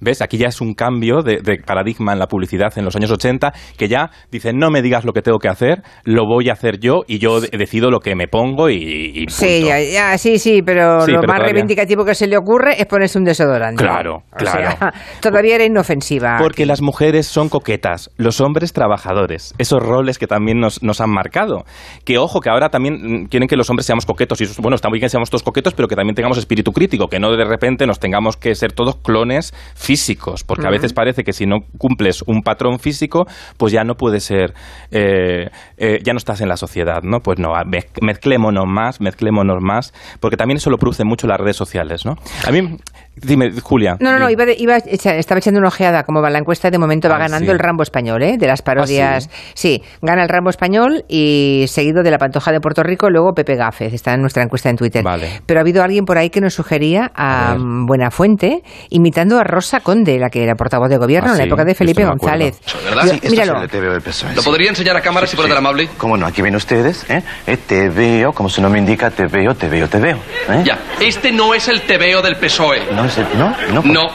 ¿Ves? 0.00 0.20
Aquí 0.22 0.36
ya 0.36 0.48
es 0.48 0.60
un 0.60 0.74
cambio 0.74 1.22
de, 1.22 1.40
de 1.42 1.58
paradigma 1.64 2.12
en 2.12 2.18
la 2.18 2.26
publicidad 2.26 2.72
en 2.76 2.84
los 2.84 2.94
años 2.96 3.10
80, 3.10 3.52
que 3.78 3.88
ya 3.88 4.10
dicen, 4.30 4.58
no 4.58 4.70
me 4.70 4.82
digas 4.82 5.04
lo 5.04 5.12
que 5.12 5.22
tengo 5.22 5.38
que 5.38 5.48
hacer, 5.48 5.82
lo 6.04 6.26
voy 6.26 6.50
a 6.50 6.52
hacer 6.52 6.78
yo 6.78 7.02
y 7.06 7.18
yo 7.18 7.40
de- 7.40 7.48
decido 7.56 7.90
lo 7.90 8.00
que 8.00 8.14
me 8.14 8.26
pongo 8.28 8.68
y, 8.68 8.74
y 8.76 9.26
Sí, 9.28 9.46
punto". 9.60 9.68
ya, 9.68 9.80
ya, 9.80 10.18
sí, 10.18 10.38
sí, 10.38 10.60
pero 10.62 11.00
Sí, 11.06 11.12
lo 11.12 11.20
pero 11.20 11.28
más 11.28 11.36
todavía- 11.38 11.52
reivindicativo 11.52 12.04
que 12.04 12.14
se 12.14 12.26
le 12.26 12.36
ocurre 12.36 12.80
es 12.80 12.86
ponerse 12.86 13.18
un 13.18 13.24
desodorante. 13.24 13.82
Claro, 13.82 14.16
O 14.32 14.36
claro. 14.36 14.76
sea, 14.78 14.92
todavía 15.22 15.54
era 15.54 15.64
inofensiva. 15.64 16.36
Porque 16.38 16.66
las 16.66 16.82
mujeres 16.82 17.26
son 17.26 17.48
coquetas, 17.48 18.10
los 18.16 18.40
hombres 18.40 18.72
trabajadores, 18.72 19.54
esos 19.58 19.82
roles 19.82 20.18
que 20.18 20.26
también 20.26 20.60
nos, 20.60 20.82
nos 20.82 21.00
han 21.00 21.10
marcado. 21.10 21.64
Que 22.04 22.18
ojo, 22.18 22.40
que 22.40 22.50
ahora 22.50 22.68
también 22.68 22.94
mm, 23.22 23.26
quieren 23.26 23.48
que 23.48 23.56
los 23.56 23.70
hombres 23.70 23.86
seamos 23.86 24.04
coquetos, 24.06 24.40
y 24.40 24.46
bueno, 24.60 24.74
está 24.74 24.88
muy 24.88 24.98
bien 24.98 25.06
que 25.06 25.10
seamos 25.10 25.30
todos 25.30 25.42
coquetos, 25.42 25.72
pero 25.74 25.88
que 25.88 25.96
también 25.96 26.14
tengamos 26.14 26.36
espíritu 26.38 26.72
crítico, 26.72 27.08
que 27.08 27.18
no 27.20 27.30
de 27.34 27.44
repente 27.44 27.86
nos 27.86 27.98
tengamos 28.00 28.36
que 28.36 28.54
ser 28.54 28.72
todos 28.72 28.96
clones 28.96 29.54
físicos, 29.84 30.44
porque 30.44 30.66
a 30.66 30.70
veces 30.70 30.92
parece 30.92 31.24
que 31.24 31.32
si 31.32 31.46
no 31.46 31.60
cumples 31.78 32.22
un 32.22 32.42
patrón 32.42 32.78
físico, 32.78 33.26
pues 33.58 33.72
ya 33.72 33.84
no 33.84 33.96
puedes 33.96 34.24
ser, 34.24 34.54
eh, 34.90 35.50
eh, 35.76 36.00
ya 36.02 36.12
no 36.12 36.18
estás 36.18 36.40
en 36.40 36.48
la 36.48 36.56
sociedad, 36.56 37.02
¿no? 37.02 37.20
Pues 37.20 37.38
no, 37.38 37.52
mezclémonos 38.00 38.66
más, 38.66 39.00
mezclémonos 39.00 39.62
más, 39.62 39.92
porque 40.20 40.36
también 40.36 40.56
eso 40.56 40.70
lo 40.70 40.78
producen 40.78 41.06
mucho 41.06 41.26
las 41.26 41.38
redes 41.38 41.56
sociales, 41.56 42.06
¿no? 42.06 42.16
A 42.46 42.50
mí, 42.50 42.78
dime, 43.16 43.52
Julia. 43.62 43.96
No, 44.00 44.12
no, 44.12 44.18
no, 44.18 44.30
iba 44.30 44.44
de- 44.44 44.56
iba 44.58 44.76
estaba 44.76 45.38
echando 45.38 45.58
una 45.60 45.68
ojeada 45.68 46.02
cómo 46.04 46.20
va 46.22 46.30
la 46.30 46.38
encuesta. 46.38 46.70
De 46.70 46.78
momento 46.78 47.08
va 47.08 47.16
Ah, 47.16 47.20
ganando 47.20 47.46
sí. 47.46 47.50
el 47.52 47.58
Rambo 47.58 47.82
español, 47.82 48.22
¿eh? 48.22 48.36
De 48.38 48.46
las 48.46 48.62
parodias. 48.62 49.28
sí? 49.54 49.82
gana 50.02 50.22
el 50.22 50.28
Rambo 50.28 50.50
español 50.50 51.04
y 51.08 51.64
seguido 51.68 52.02
de 52.02 52.10
la 52.10 52.18
Pantoja 52.18 52.52
de 52.52 52.60
Puerto 52.60 52.82
Rico, 52.82 53.08
luego 53.10 53.32
Pepe 53.34 53.56
Gáfez. 53.56 53.92
Está 53.92 54.14
en 54.14 54.20
nuestra 54.20 54.42
encuesta 54.42 54.68
en 54.70 54.76
Twitter. 54.76 55.04
Pero 55.46 55.60
ha 55.60 55.62
habido 55.62 55.82
alguien 55.82 56.04
por 56.04 56.18
ahí 56.18 56.30
que 56.30 56.40
nos 56.40 56.54
sugería 56.54 57.10
a, 57.14 57.56
Buenafuente 57.58 58.62
imitando 58.90 59.38
a 59.38 59.44
Rosa 59.44 59.80
Conde, 59.80 60.18
la 60.18 60.28
que 60.30 60.42
era 60.42 60.54
portavoz 60.54 60.88
de 60.88 60.96
gobierno 60.96 61.30
Ah, 61.30 61.32
en 61.32 61.38
la 61.38 61.44
sí, 61.44 61.48
época 61.48 61.64
de 61.64 61.74
Felipe. 61.74 62.04
González. 62.04 62.60
¿Verdad? 62.84 63.04
Yo- 63.22 63.30
míralo. 63.30 63.62
es 63.62 63.72
el 63.74 64.02
PSOE. 64.02 64.34
¿Lo 64.34 64.42
podría 64.42 64.68
enseñar 64.70 64.96
a 64.96 65.00
cámara 65.00 65.26
si 65.26 65.36
fuera 65.36 65.48
tan 65.48 65.58
amable? 65.58 65.88
¿Cómo 65.96 66.16
no? 66.16 66.26
Aquí 66.26 66.42
ven 66.42 66.56
ustedes, 66.56 67.08
¿eh? 67.10 67.22
Eh, 67.46 67.56
Te 67.56 67.88
veo, 67.88 68.32
como 68.32 68.48
su 68.48 68.60
nombre 68.60 68.80
indica, 68.80 69.10
te 69.10 69.26
veo, 69.26 69.54
te 69.54 69.68
veo, 69.68 69.88
te 69.88 69.98
veo. 69.98 70.16
¿eh? 70.48 70.62
Ya, 70.64 70.78
este 71.00 71.32
no 71.32 71.54
es 71.54 71.68
el 71.68 71.82
TVO 71.82 72.20
del 72.22 72.36
PSOE. 72.36 72.92
No, 72.94 73.03
el- 73.18 73.38
no, 73.38 73.54
no. 73.72 73.82
No. 73.82 74.10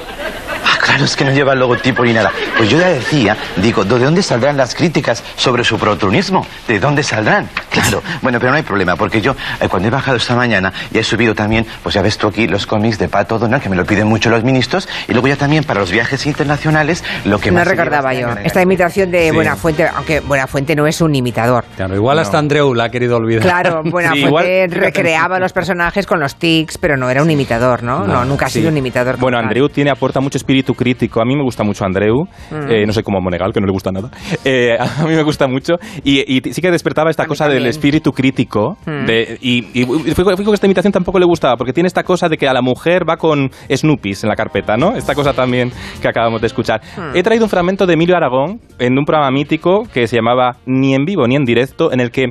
Claro, 0.89 1.05
es 1.05 1.15
que 1.15 1.23
no 1.25 1.31
lleva 1.31 1.53
el 1.53 1.59
logotipo 1.59 2.03
ni 2.03 2.13
nada. 2.13 2.31
Pues 2.57 2.69
yo 2.69 2.79
ya 2.79 2.87
decía, 2.89 3.37
digo, 3.57 3.83
¿de 3.85 3.99
dónde 3.99 4.23
saldrán 4.23 4.57
las 4.57 4.73
críticas 4.73 5.23
sobre 5.35 5.63
su 5.63 5.77
proturnismo? 5.77 6.45
¿De 6.67 6.79
dónde 6.79 7.03
saldrán? 7.03 7.47
Claro, 7.69 8.01
bueno, 8.21 8.39
pero 8.39 8.51
no 8.51 8.57
hay 8.57 8.63
problema, 8.63 8.95
porque 8.95 9.21
yo 9.21 9.35
eh, 9.61 9.67
cuando 9.69 9.87
he 9.87 9.91
bajado 9.91 10.17
esta 10.17 10.35
mañana 10.35 10.73
y 10.91 10.97
he 10.97 11.03
subido 11.03 11.35
también, 11.35 11.65
pues 11.83 11.93
ya 11.95 12.01
ves 12.01 12.17
tú 12.17 12.27
aquí 12.27 12.47
los 12.47 12.65
cómics 12.65 12.97
de 12.97 13.07
Pato 13.07 13.37
Donald, 13.37 13.61
que 13.61 13.69
me 13.69 13.75
lo 13.75 13.85
piden 13.85 14.07
mucho 14.07 14.29
los 14.29 14.43
ministros, 14.43 14.89
y 15.07 15.13
luego 15.13 15.27
ya 15.27 15.35
también 15.35 15.63
para 15.63 15.79
los 15.81 15.91
viajes 15.91 16.25
internacionales, 16.25 17.03
lo 17.25 17.39
que 17.39 17.51
No 17.51 17.59
más 17.59 17.67
lleva 17.67 17.75
recordaba 17.83 18.13
yo. 18.13 18.29
Esta 18.43 18.61
imitación 18.61 19.11
de 19.11 19.29
Sí. 19.29 19.35
Buenafuente, 19.35 19.87
aunque 19.93 20.21
Buenafuente 20.21 20.75
no 20.75 20.87
es 20.87 21.01
un 21.01 21.13
imitador. 21.13 21.65
Claro, 21.75 21.95
igual 21.95 22.17
hasta 22.19 22.37
Andreu 22.39 22.73
la 22.73 22.85
ha 22.85 22.89
querido 22.89 23.17
olvidar. 23.17 23.43
Claro, 23.43 23.81
Buenafuente 23.85 24.67
recreaba 24.69 25.39
los 25.39 25.53
personajes 25.53 26.05
con 26.07 26.19
los 26.19 26.35
tics, 26.35 26.77
pero 26.77 26.97
no 26.97 27.09
era 27.09 27.21
un 27.21 27.29
imitador, 27.29 27.83
¿no? 27.83 28.05
No, 28.07 28.25
nunca 28.25 28.47
ha 28.47 28.49
sí. 28.49 28.59
sido 28.59 28.69
un 28.71 28.77
imitador. 28.77 29.17
Bueno. 29.17 29.37
Andreu 29.37 29.69
tiene, 29.69 29.89
aporta 29.91 30.19
mucho 30.19 30.37
espíritu 30.37 30.68
crítico. 30.73 31.21
A 31.21 31.25
mí 31.25 31.35
me 31.35 31.43
gusta 31.43 31.63
mucho 31.63 31.85
Andreu. 31.85 32.23
Mm. 32.51 32.71
Eh, 32.71 32.85
no 32.85 32.93
sé 32.93 33.03
cómo 33.03 33.19
Monegal, 33.21 33.51
que 33.53 33.59
no 33.59 33.65
le 33.67 33.71
gusta 33.73 33.91
nada. 33.91 34.09
Eh, 34.45 34.77
a 34.79 35.03
mí 35.05 35.15
me 35.15 35.23
gusta 35.23 35.47
mucho. 35.47 35.75
Y, 36.03 36.19
y 36.37 36.53
sí 36.53 36.61
que 36.61 36.71
despertaba 36.71 37.09
esta 37.09 37.25
cosa 37.25 37.47
del 37.47 37.65
espíritu 37.67 38.11
crítico. 38.11 38.77
Mm. 38.85 39.05
de- 39.05 39.37
y 39.41 39.59
y 39.73 39.85
fijo 40.13 40.35
que 40.35 40.53
esta 40.53 40.65
imitación 40.67 40.91
tampoco 40.91 41.19
le 41.19 41.25
gustaba, 41.25 41.55
porque 41.55 41.73
tiene 41.73 41.87
esta 41.87 42.03
cosa 42.03 42.27
de 42.29 42.37
que 42.37 42.47
a 42.47 42.53
la 42.53 42.61
mujer 42.61 43.07
va 43.07 43.17
con 43.17 43.49
Snoopys 43.73 44.23
en 44.23 44.29
la 44.29 44.35
carpeta, 44.35 44.77
¿no? 44.77 44.95
Esta 44.95 45.13
cosa 45.15 45.33
también 45.33 45.71
que 46.01 46.07
acabamos 46.07 46.41
de 46.41 46.47
escuchar. 46.47 46.81
Mm. 46.97 47.15
He 47.15 47.23
traído 47.23 47.45
un 47.45 47.49
fragmento 47.49 47.85
de 47.85 47.93
Emilio 47.93 48.15
Aragón 48.15 48.59
en 48.79 48.97
un 48.97 49.05
programa 49.05 49.31
mítico 49.31 49.83
que 49.93 50.07
se 50.07 50.15
llamaba 50.15 50.57
Ni 50.65 50.93
en 50.95 51.05
vivo 51.05 51.27
ni 51.27 51.35
en 51.35 51.43
directo, 51.45 51.91
en 51.91 51.99
el 51.99 52.11
que 52.11 52.27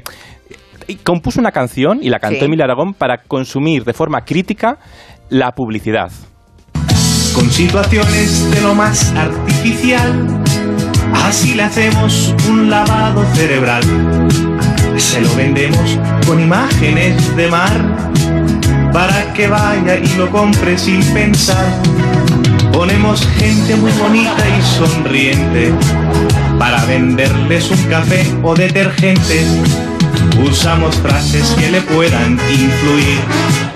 y 0.86 0.96
compuso 0.96 1.40
una 1.40 1.52
canción 1.52 1.98
y 2.02 2.08
la 2.08 2.18
cantó 2.18 2.38
Sí. 2.40 2.44
Emilio 2.46 2.64
Aragón 2.64 2.94
para 2.94 3.18
consumir 3.18 3.84
de 3.84 3.92
forma 3.92 4.22
crítica 4.22 4.78
la 5.28 5.52
publicidad. 5.52 6.10
Con 7.38 7.50
situaciones 7.52 8.50
de 8.50 8.60
lo 8.62 8.74
más 8.74 9.12
artificial. 9.12 10.42
Así 11.14 11.54
le 11.54 11.62
hacemos 11.62 12.34
un 12.48 12.68
lavado 12.68 13.24
cerebral. 13.34 13.84
Se 14.96 15.20
lo 15.20 15.32
vendemos 15.36 15.98
con 16.26 16.40
imágenes 16.40 17.36
de 17.36 17.46
mar 17.48 17.72
para 18.92 19.32
que 19.34 19.46
vaya 19.46 19.96
y 19.98 20.08
lo 20.16 20.28
compre 20.30 20.76
sin 20.76 21.00
pensar. 21.14 21.64
Ponemos 22.72 23.24
gente 23.38 23.76
muy 23.76 23.92
bonita 23.92 24.44
y 24.48 24.62
sonriente 24.76 25.72
para 26.58 26.84
venderles 26.86 27.70
un 27.70 27.82
café 27.84 28.26
o 28.42 28.54
detergente. 28.56 29.46
Usamos 30.44 30.96
frases 30.96 31.54
que 31.58 31.70
le 31.70 31.82
puedan 31.82 32.32
influir 32.32 33.67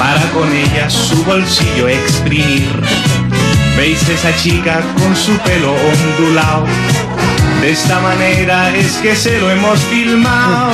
para 0.00 0.30
con 0.30 0.50
ellas 0.50 0.94
su 0.94 1.22
bolsillo 1.24 1.86
exprimir. 1.86 2.66
¿Veis 3.76 4.08
esa 4.08 4.34
chica 4.34 4.80
con 4.96 5.14
su 5.14 5.36
pelo 5.40 5.74
ondulado? 5.74 6.64
De 7.60 7.70
esta 7.72 8.00
manera 8.00 8.74
es 8.74 8.96
que 8.98 9.14
se 9.14 9.38
lo 9.38 9.50
hemos 9.50 9.78
filmado. 9.80 10.72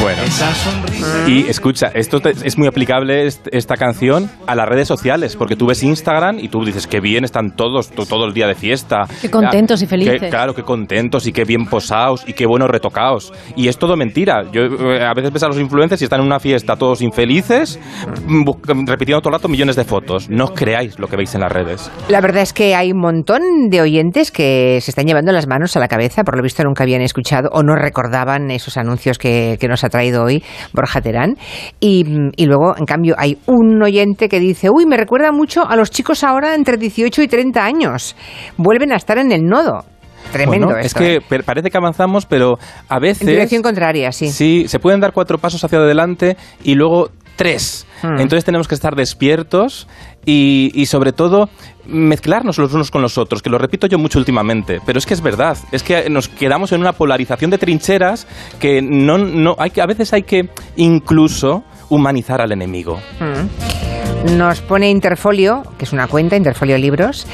Bueno. 0.00 0.20
Esa 0.24 0.52
sonrisa. 0.54 1.28
Y 1.28 1.46
escucha, 1.48 1.88
esto 1.94 2.18
te- 2.20 2.30
es 2.30 2.58
muy 2.58 2.66
aplicable 2.66 3.26
est- 3.26 3.46
esta 3.52 3.76
canción 3.76 4.28
a 4.48 4.54
las 4.56 4.66
redes 4.68 4.88
sociales, 4.88 5.36
porque 5.36 5.54
tú 5.54 5.66
ves 5.66 5.82
Instagram 5.84 6.38
y 6.40 6.48
tú 6.48 6.64
dices 6.64 6.86
que 6.88 6.98
bien 7.00 7.22
están 7.24 7.54
todos 7.54 7.90
to- 7.90 8.06
todo 8.06 8.24
el 8.26 8.32
día 8.34 8.48
de 8.48 8.54
fiesta. 8.56 9.02
Qué 9.20 9.30
contentos 9.30 9.80
y 9.82 9.84
Que- 9.84 9.90
felices. 9.90 10.30
claro, 10.30 10.54
qué 10.54 10.62
contentos 10.64 11.26
y 11.28 11.32
qué 11.32 11.44
bien 11.44 11.66
posados 11.66 12.24
y 12.26 12.32
qué 12.32 12.46
buenos 12.46 12.68
retocados. 12.68 13.32
Y 13.54 13.68
es 13.68 13.78
todo 13.78 13.96
mentira. 13.96 14.42
Yo 14.50 14.62
eh, 14.62 15.04
a 15.04 15.14
veces 15.14 15.32
ves 15.32 15.42
a 15.44 15.48
los 15.48 15.58
influencers 15.60 16.00
y 16.00 16.04
están 16.04 16.20
en 16.20 16.26
una 16.26 16.40
fiesta 16.40 16.74
todos 16.76 17.00
infelices, 17.02 17.78
mm, 18.26 18.42
bu- 18.44 18.86
repitiendo 18.88 19.20
todo 19.20 19.28
el 19.30 19.38
rato 19.38 19.48
millones 19.48 19.76
de 19.76 19.84
fotos. 19.84 20.28
No 20.28 20.44
os 20.46 20.50
creáis 20.52 20.98
lo 20.98 21.06
que 21.06 21.16
veis 21.16 21.32
en 21.36 21.42
las 21.42 21.52
redes. 21.52 21.90
La 22.08 22.20
verdad 22.20 22.42
es 22.42 22.52
que 22.52 22.74
hay 22.74 22.90
un 22.90 22.98
montón 22.98 23.68
de 23.70 23.80
oyentes 23.82 24.32
que 24.32 24.78
se 24.82 24.90
están 24.90 25.06
llevando 25.06 25.30
las 25.30 25.46
manos 25.46 25.76
a 25.76 25.80
la 25.80 25.86
cabeza, 25.88 26.21
por 26.24 26.36
lo 26.36 26.42
visto 26.42 26.62
nunca 26.64 26.84
habían 26.84 27.02
escuchado 27.02 27.48
o 27.52 27.62
no 27.62 27.74
recordaban 27.74 28.50
esos 28.50 28.76
anuncios 28.76 29.18
que, 29.18 29.56
que 29.60 29.68
nos 29.68 29.84
ha 29.84 29.88
traído 29.88 30.24
hoy 30.24 30.42
Borja 30.72 31.00
Terán. 31.00 31.36
Y, 31.80 32.04
y 32.36 32.46
luego, 32.46 32.74
en 32.76 32.86
cambio, 32.86 33.14
hay 33.18 33.38
un 33.46 33.82
oyente 33.82 34.28
que 34.28 34.40
dice, 34.40 34.68
uy, 34.70 34.86
me 34.86 34.96
recuerda 34.96 35.32
mucho 35.32 35.68
a 35.68 35.76
los 35.76 35.90
chicos 35.90 36.24
ahora 36.24 36.54
entre 36.54 36.76
18 36.76 37.22
y 37.22 37.28
30 37.28 37.64
años. 37.64 38.16
Vuelven 38.56 38.92
a 38.92 38.96
estar 38.96 39.18
en 39.18 39.32
el 39.32 39.42
nodo. 39.42 39.84
Tremendo 40.30 40.66
Bueno, 40.66 40.80
es 40.80 40.86
esto, 40.86 41.00
que 41.00 41.16
¿eh? 41.16 41.42
parece 41.44 41.70
que 41.70 41.76
avanzamos, 41.76 42.26
pero 42.26 42.58
a 42.88 42.98
veces... 42.98 43.22
En 43.22 43.28
dirección 43.28 43.62
contraria, 43.62 44.12
sí. 44.12 44.28
Sí, 44.30 44.66
se 44.68 44.78
pueden 44.78 45.00
dar 45.00 45.12
cuatro 45.12 45.38
pasos 45.38 45.62
hacia 45.64 45.78
adelante 45.78 46.36
y 46.62 46.74
luego 46.74 47.10
tres. 47.36 47.86
Hmm. 48.02 48.20
Entonces 48.20 48.44
tenemos 48.44 48.68
que 48.68 48.74
estar 48.74 48.94
despiertos 48.94 49.88
y, 50.24 50.86
sobre 50.86 51.12
todo 51.12 51.48
mezclarnos 51.86 52.58
los 52.58 52.72
unos 52.72 52.90
con 52.90 53.02
los 53.02 53.18
otros, 53.18 53.42
que 53.42 53.50
lo 53.50 53.58
repito 53.58 53.88
yo 53.88 53.98
mucho 53.98 54.18
últimamente, 54.18 54.80
pero 54.86 54.98
es 54.98 55.06
que 55.06 55.14
es 55.14 55.20
verdad, 55.20 55.58
es 55.72 55.82
que 55.82 56.08
nos 56.08 56.28
quedamos 56.28 56.70
en 56.70 56.80
una 56.80 56.92
polarización 56.92 57.50
de 57.50 57.58
trincheras 57.58 58.28
que 58.60 58.80
no, 58.80 59.18
no 59.18 59.56
hay 59.58 59.70
que 59.70 59.82
a 59.82 59.86
veces 59.86 60.12
hay 60.12 60.22
que 60.22 60.48
incluso 60.76 61.64
humanizar 61.88 62.40
al 62.40 62.52
enemigo. 62.52 63.00
Mm. 63.18 64.36
Nos 64.36 64.60
pone 64.60 64.88
Interfolio, 64.88 65.64
que 65.76 65.84
es 65.84 65.92
una 65.92 66.06
cuenta, 66.06 66.36
Interfolio 66.36 66.78
Libros, 66.78 67.26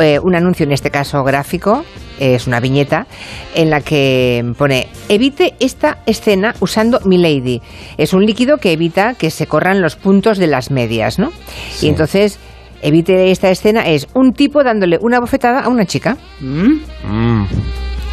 eh, 0.00 0.18
un 0.18 0.34
anuncio 0.34 0.64
en 0.64 0.72
este 0.72 0.90
caso 0.90 1.22
gráfico, 1.22 1.84
es 2.22 2.46
una 2.46 2.60
viñeta, 2.60 3.06
en 3.54 3.70
la 3.70 3.80
que 3.80 4.42
pone, 4.56 4.88
evite 5.08 5.54
esta 5.60 5.98
escena 6.06 6.54
usando 6.60 7.00
Milady. 7.04 7.60
Es 7.98 8.12
un 8.12 8.24
líquido 8.24 8.58
que 8.58 8.72
evita 8.72 9.14
que 9.14 9.30
se 9.30 9.46
corran 9.46 9.80
los 9.82 9.96
puntos 9.96 10.38
de 10.38 10.46
las 10.46 10.70
medias, 10.70 11.18
¿no? 11.18 11.32
Y 11.80 11.88
entonces, 11.88 12.38
evite 12.80 13.30
esta 13.30 13.50
escena 13.50 13.88
es 13.88 14.08
un 14.14 14.32
tipo 14.32 14.62
dándole 14.62 14.98
una 15.00 15.20
bofetada 15.20 15.60
a 15.60 15.68
una 15.68 15.84
chica. 15.84 16.16
Mm. 16.40 17.44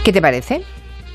¿Qué 0.04 0.12
te 0.12 0.22
parece? 0.22 0.62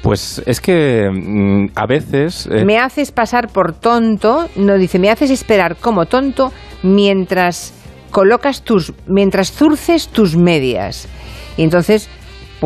Pues 0.03 0.43
es 0.45 0.61
que 0.61 1.09
mm, 1.11 1.73
a 1.75 1.87
veces... 1.87 2.47
eh, 2.53 2.65
Me 2.65 2.79
haces 2.79 3.11
pasar 3.11 3.49
por 3.49 3.73
tonto, 3.73 4.49
no 4.57 4.77
dice, 4.77 4.99
me 4.99 5.11
haces 5.11 5.31
esperar 5.31 5.77
como 5.77 6.07
tonto 6.07 6.53
mientras 6.83 7.73
colocas 8.11 8.63
tus, 8.63 8.93
mientras 9.07 9.51
zurces 9.51 10.09
tus 10.09 10.37
medias. 10.37 11.09
Y 11.57 11.63
entonces 11.63 12.11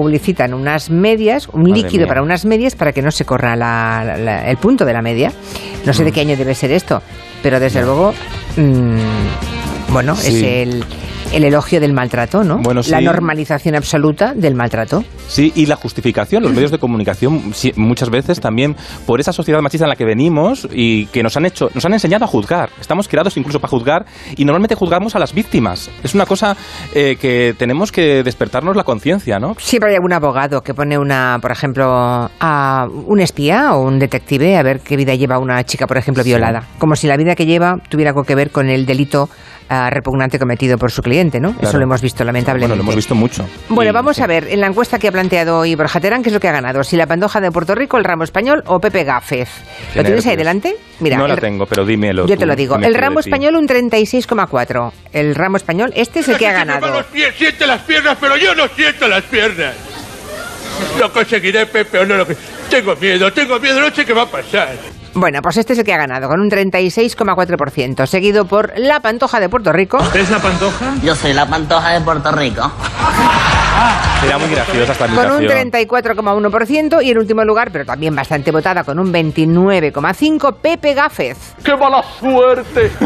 publicitan 0.02 0.54
unas 0.54 0.90
medias, 0.90 1.48
un 1.48 1.62
Madre 1.62 1.74
líquido 1.82 2.02
mía. 2.02 2.06
para 2.08 2.22
unas 2.22 2.44
medias 2.44 2.76
para 2.76 2.92
que 2.92 3.02
no 3.02 3.10
se 3.10 3.24
corra 3.24 3.56
la- 3.56 4.16
la- 4.16 4.48
el 4.48 4.56
punto 4.56 4.84
de 4.84 4.92
la 4.92 5.02
media. 5.02 5.32
No 5.84 5.92
sé 5.92 6.04
de 6.04 6.12
qué 6.12 6.20
año 6.20 6.36
debe 6.36 6.54
ser 6.54 6.70
esto, 6.70 7.02
pero 7.42 7.58
desde 7.58 7.82
luego, 7.82 8.14
mm, 8.56 9.92
bueno, 9.92 10.12
es 10.12 10.28
el... 10.42 10.84
el 11.32 11.44
elogio 11.44 11.80
del 11.80 11.92
maltrato, 11.92 12.42
¿no? 12.42 12.58
Bueno, 12.58 12.80
La 12.88 13.00
normalización 13.00 13.74
absoluta 13.74 14.32
del 14.34 14.54
maltrato. 14.54 15.04
Sí, 15.26 15.52
y 15.54 15.66
la 15.66 15.76
justificación, 15.76 16.42
los 16.42 16.52
medios 16.52 16.70
de 16.70 16.78
comunicación 16.78 17.52
sí, 17.52 17.72
muchas 17.76 18.10
veces 18.10 18.40
también 18.40 18.76
por 19.06 19.20
esa 19.20 19.32
sociedad 19.32 19.60
machista 19.60 19.84
en 19.84 19.90
la 19.90 19.96
que 19.96 20.04
venimos 20.04 20.66
y 20.72 21.06
que 21.06 21.22
nos 21.22 21.36
han 21.36 21.44
hecho, 21.46 21.70
nos 21.74 21.84
han 21.84 21.92
enseñado 21.92 22.24
a 22.24 22.28
juzgar. 22.28 22.70
Estamos 22.80 23.08
creados 23.08 23.36
incluso 23.36 23.60
para 23.60 23.70
juzgar 23.70 24.06
y 24.36 24.44
normalmente 24.44 24.74
juzgamos 24.74 25.16
a 25.16 25.18
las 25.18 25.34
víctimas. 25.34 25.90
Es 26.02 26.14
una 26.14 26.24
cosa 26.24 26.56
eh, 26.94 27.16
que 27.20 27.54
tenemos 27.58 27.92
que 27.92 28.22
despertarnos 28.22 28.74
la 28.74 28.84
conciencia, 28.84 29.38
¿no? 29.38 29.54
Siempre 29.58 29.90
hay 29.90 29.96
algún 29.96 30.12
abogado 30.12 30.62
que 30.62 30.72
pone 30.72 30.98
una, 30.98 31.38
por 31.42 31.52
ejemplo, 31.52 32.30
a 32.40 32.86
un 33.06 33.20
espía 33.20 33.74
o 33.74 33.82
un 33.82 33.98
detective 33.98 34.56
a 34.56 34.62
ver 34.62 34.80
qué 34.80 34.96
vida 34.96 35.14
lleva 35.14 35.38
una 35.38 35.62
chica, 35.64 35.86
por 35.86 35.98
ejemplo, 35.98 36.24
violada. 36.24 36.64
Como 36.78 36.96
si 36.96 37.06
la 37.06 37.16
vida 37.16 37.34
que 37.34 37.44
lleva 37.44 37.76
tuviera 37.88 38.10
algo 38.10 38.24
que 38.24 38.34
ver 38.34 38.50
con 38.50 38.68
el 38.68 38.86
delito 38.86 39.28
ah, 39.68 39.90
repugnante 39.90 40.38
cometido 40.38 40.78
por 40.78 40.90
su 40.90 41.02
cliente, 41.02 41.40
¿no? 41.40 41.54
Eso 41.60 41.76
lo 41.78 41.84
hemos 41.84 42.00
visto 42.02 42.24
lamentablemente. 42.24 42.68
Bueno, 42.68 42.76
lo 42.76 42.82
hemos 42.82 42.96
visto 42.96 43.14
mucho. 43.14 43.48
Bueno, 43.68 43.90
Y- 43.90 43.94
vamos 43.94 44.20
a 44.20 44.26
ver, 44.26 44.48
en 44.48 44.60
la 44.60 44.66
encuesta 44.66 44.98
que 44.98 45.08
ha 45.08 45.12
planteado 45.12 45.58
hoy 45.58 45.74
Borja 45.74 46.00
Terán, 46.00 46.22
¿qué 46.22 46.28
es 46.30 46.32
lo 46.34 46.40
que 46.40 46.48
ha 46.48 46.52
ganado? 46.52 46.82
Si 46.84 46.96
la 46.96 47.06
pandoja 47.06 47.40
de 47.40 47.50
Puerto 47.50 47.74
Rico, 47.74 47.96
el 47.98 48.04
ramo 48.04 48.24
español 48.24 48.62
o 48.66 48.80
Pepe 48.80 49.04
Gáfez. 49.04 49.48
¿Lo 49.94 50.02
tienes 50.04 50.26
ahí 50.26 50.36
delante? 50.36 50.76
Mira, 51.00 51.16
no 51.16 51.26
la 51.28 51.34
el- 51.34 51.40
tengo, 51.40 51.66
pero 51.66 51.84
dímelo. 51.84 52.26
yo 52.26 52.34
tú, 52.34 52.40
te 52.40 52.46
lo 52.46 52.56
digo. 52.56 52.74
¿qué 52.74 52.80
me 52.80 52.86
El 52.88 52.94
ramo 52.94 53.20
español 53.20 53.54
un 53.56 53.66
36,4. 53.68 54.92
El 55.12 55.34
ramo 55.34 55.56
español, 55.56 55.92
este 55.94 56.20
es 56.20 56.28
el 56.28 56.38
que 56.38 56.46
ha 56.48 56.52
ganado. 56.52 56.88
los 56.88 57.04
pies, 57.06 57.34
siente 57.36 57.66
las 57.66 57.82
piernas, 57.82 58.16
pero 58.20 58.36
yo 58.36 58.54
no 58.54 58.66
siento 58.68 59.06
las 59.08 59.22
piernas. 59.24 59.74
Lo 60.98 61.12
conseguiré, 61.12 61.66
Pepe, 61.66 61.98
o 61.98 62.06
no 62.06 62.16
lo 62.16 62.26
que... 62.26 62.36
Tengo 62.70 62.94
miedo, 62.96 63.32
tengo 63.32 63.58
miedo, 63.58 63.80
no 63.80 63.90
sé 63.94 64.04
qué 64.04 64.12
va 64.12 64.22
a 64.22 64.26
pasar. 64.30 64.76
Bueno, 65.14 65.42
pues 65.42 65.56
este 65.56 65.72
es 65.72 65.78
el 65.78 65.84
que 65.84 65.92
ha 65.92 65.98
ganado, 65.98 66.28
con 66.28 66.40
un 66.40 66.50
36,4%, 66.50 68.06
seguido 68.06 68.44
por 68.44 68.72
la 68.78 69.00
Pantoja 69.00 69.40
de 69.40 69.48
Puerto 69.48 69.72
Rico. 69.72 69.98
¿Usted 69.98 70.20
es 70.20 70.30
la 70.30 70.38
pantoja? 70.38 70.94
Yo 71.02 71.14
soy 71.14 71.32
la 71.32 71.46
pantoja 71.46 71.90
de 71.90 72.00
Puerto 72.00 72.30
Rico. 72.30 72.70
Será 74.20 74.36
muy 74.38 74.48
graciosa 74.50 74.92
esta 74.92 75.06
Con 75.06 75.30
un 75.30 75.42
imitación. 75.44 75.70
34,1% 75.70 77.04
y 77.04 77.10
en 77.10 77.18
último 77.18 77.44
lugar, 77.44 77.70
pero 77.70 77.84
también 77.84 78.14
bastante 78.16 78.50
votada, 78.50 78.82
con 78.82 78.98
un 78.98 79.12
29,5%, 79.12 80.54
Pepe 80.60 80.94
Gáfez. 80.94 81.54
¡Qué 81.62 81.76
mala 81.76 82.02
suerte! 82.20 82.90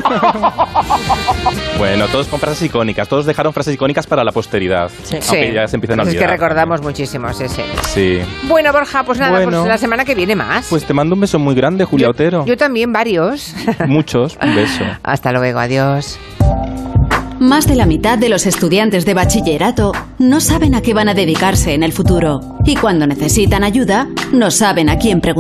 Bueno, 1.79 2.07
todos 2.09 2.29
con 2.29 2.39
frases 2.39 2.63
icónicas. 2.63 3.09
Todos 3.09 3.27
dejaron 3.27 3.53
frases 3.53 3.75
icónicas 3.75 4.07
para 4.07 4.23
la 4.23 4.31
posteridad. 4.31 4.91
Aunque 5.11 5.21
Sí. 5.23 5.53
ya 5.53 5.67
se 5.67 5.77
empiezan 5.77 5.99
a 6.01 6.03
Es 6.05 6.09
olvidar. 6.11 6.27
que 6.27 6.33
recordamos 6.33 6.81
muchísimo, 6.83 7.33
sí, 7.33 7.49
sí. 7.49 7.63
Sí. 7.89 8.21
Bueno, 8.45 8.73
Borja, 8.73 9.03
pues 9.03 9.19
nada, 9.19 9.33
Bueno. 9.33 9.59
pues 9.59 9.69
la 9.69 9.79
semana 9.79 10.05
que 10.05 10.15
viene 10.15 10.37
más. 10.37 10.67
Pues 10.71 10.85
te 10.85 10.95
mando 10.95 11.15
un 11.15 11.21
beso 11.21 11.39
muy 11.39 11.55
grande, 11.55 11.85
Julia 11.85 12.09
Otero. 12.11 12.45
Yo 12.47 12.57
también, 12.57 12.93
varios. 12.93 13.55
Muchos, 13.89 14.39
un 14.43 14.55
beso. 14.55 14.85
Hasta 15.03 15.33
luego, 15.33 15.59
adiós. 15.59 16.19
Más 17.43 17.67
de 17.67 17.75
la 17.75 17.87
mitad 17.87 18.19
de 18.19 18.29
los 18.29 18.47
estudiantes 18.47 19.05
de 19.05 19.15
bachillerato 19.15 19.91
no 20.21 20.41
saben 20.41 20.77
a 20.77 20.81
qué 20.81 20.95
van 20.95 21.09
a 21.09 21.15
dedicarse 21.15 21.75
en 21.75 21.83
el 21.83 21.93
futuro. 21.93 22.57
Y 22.65 22.77
cuando 22.77 23.05
necesitan 23.05 23.65
ayuda, 23.65 24.07
no 24.33 24.53
saben 24.53 24.89
a 24.89 24.97
quién 24.97 25.21
preguntar. 25.21 25.31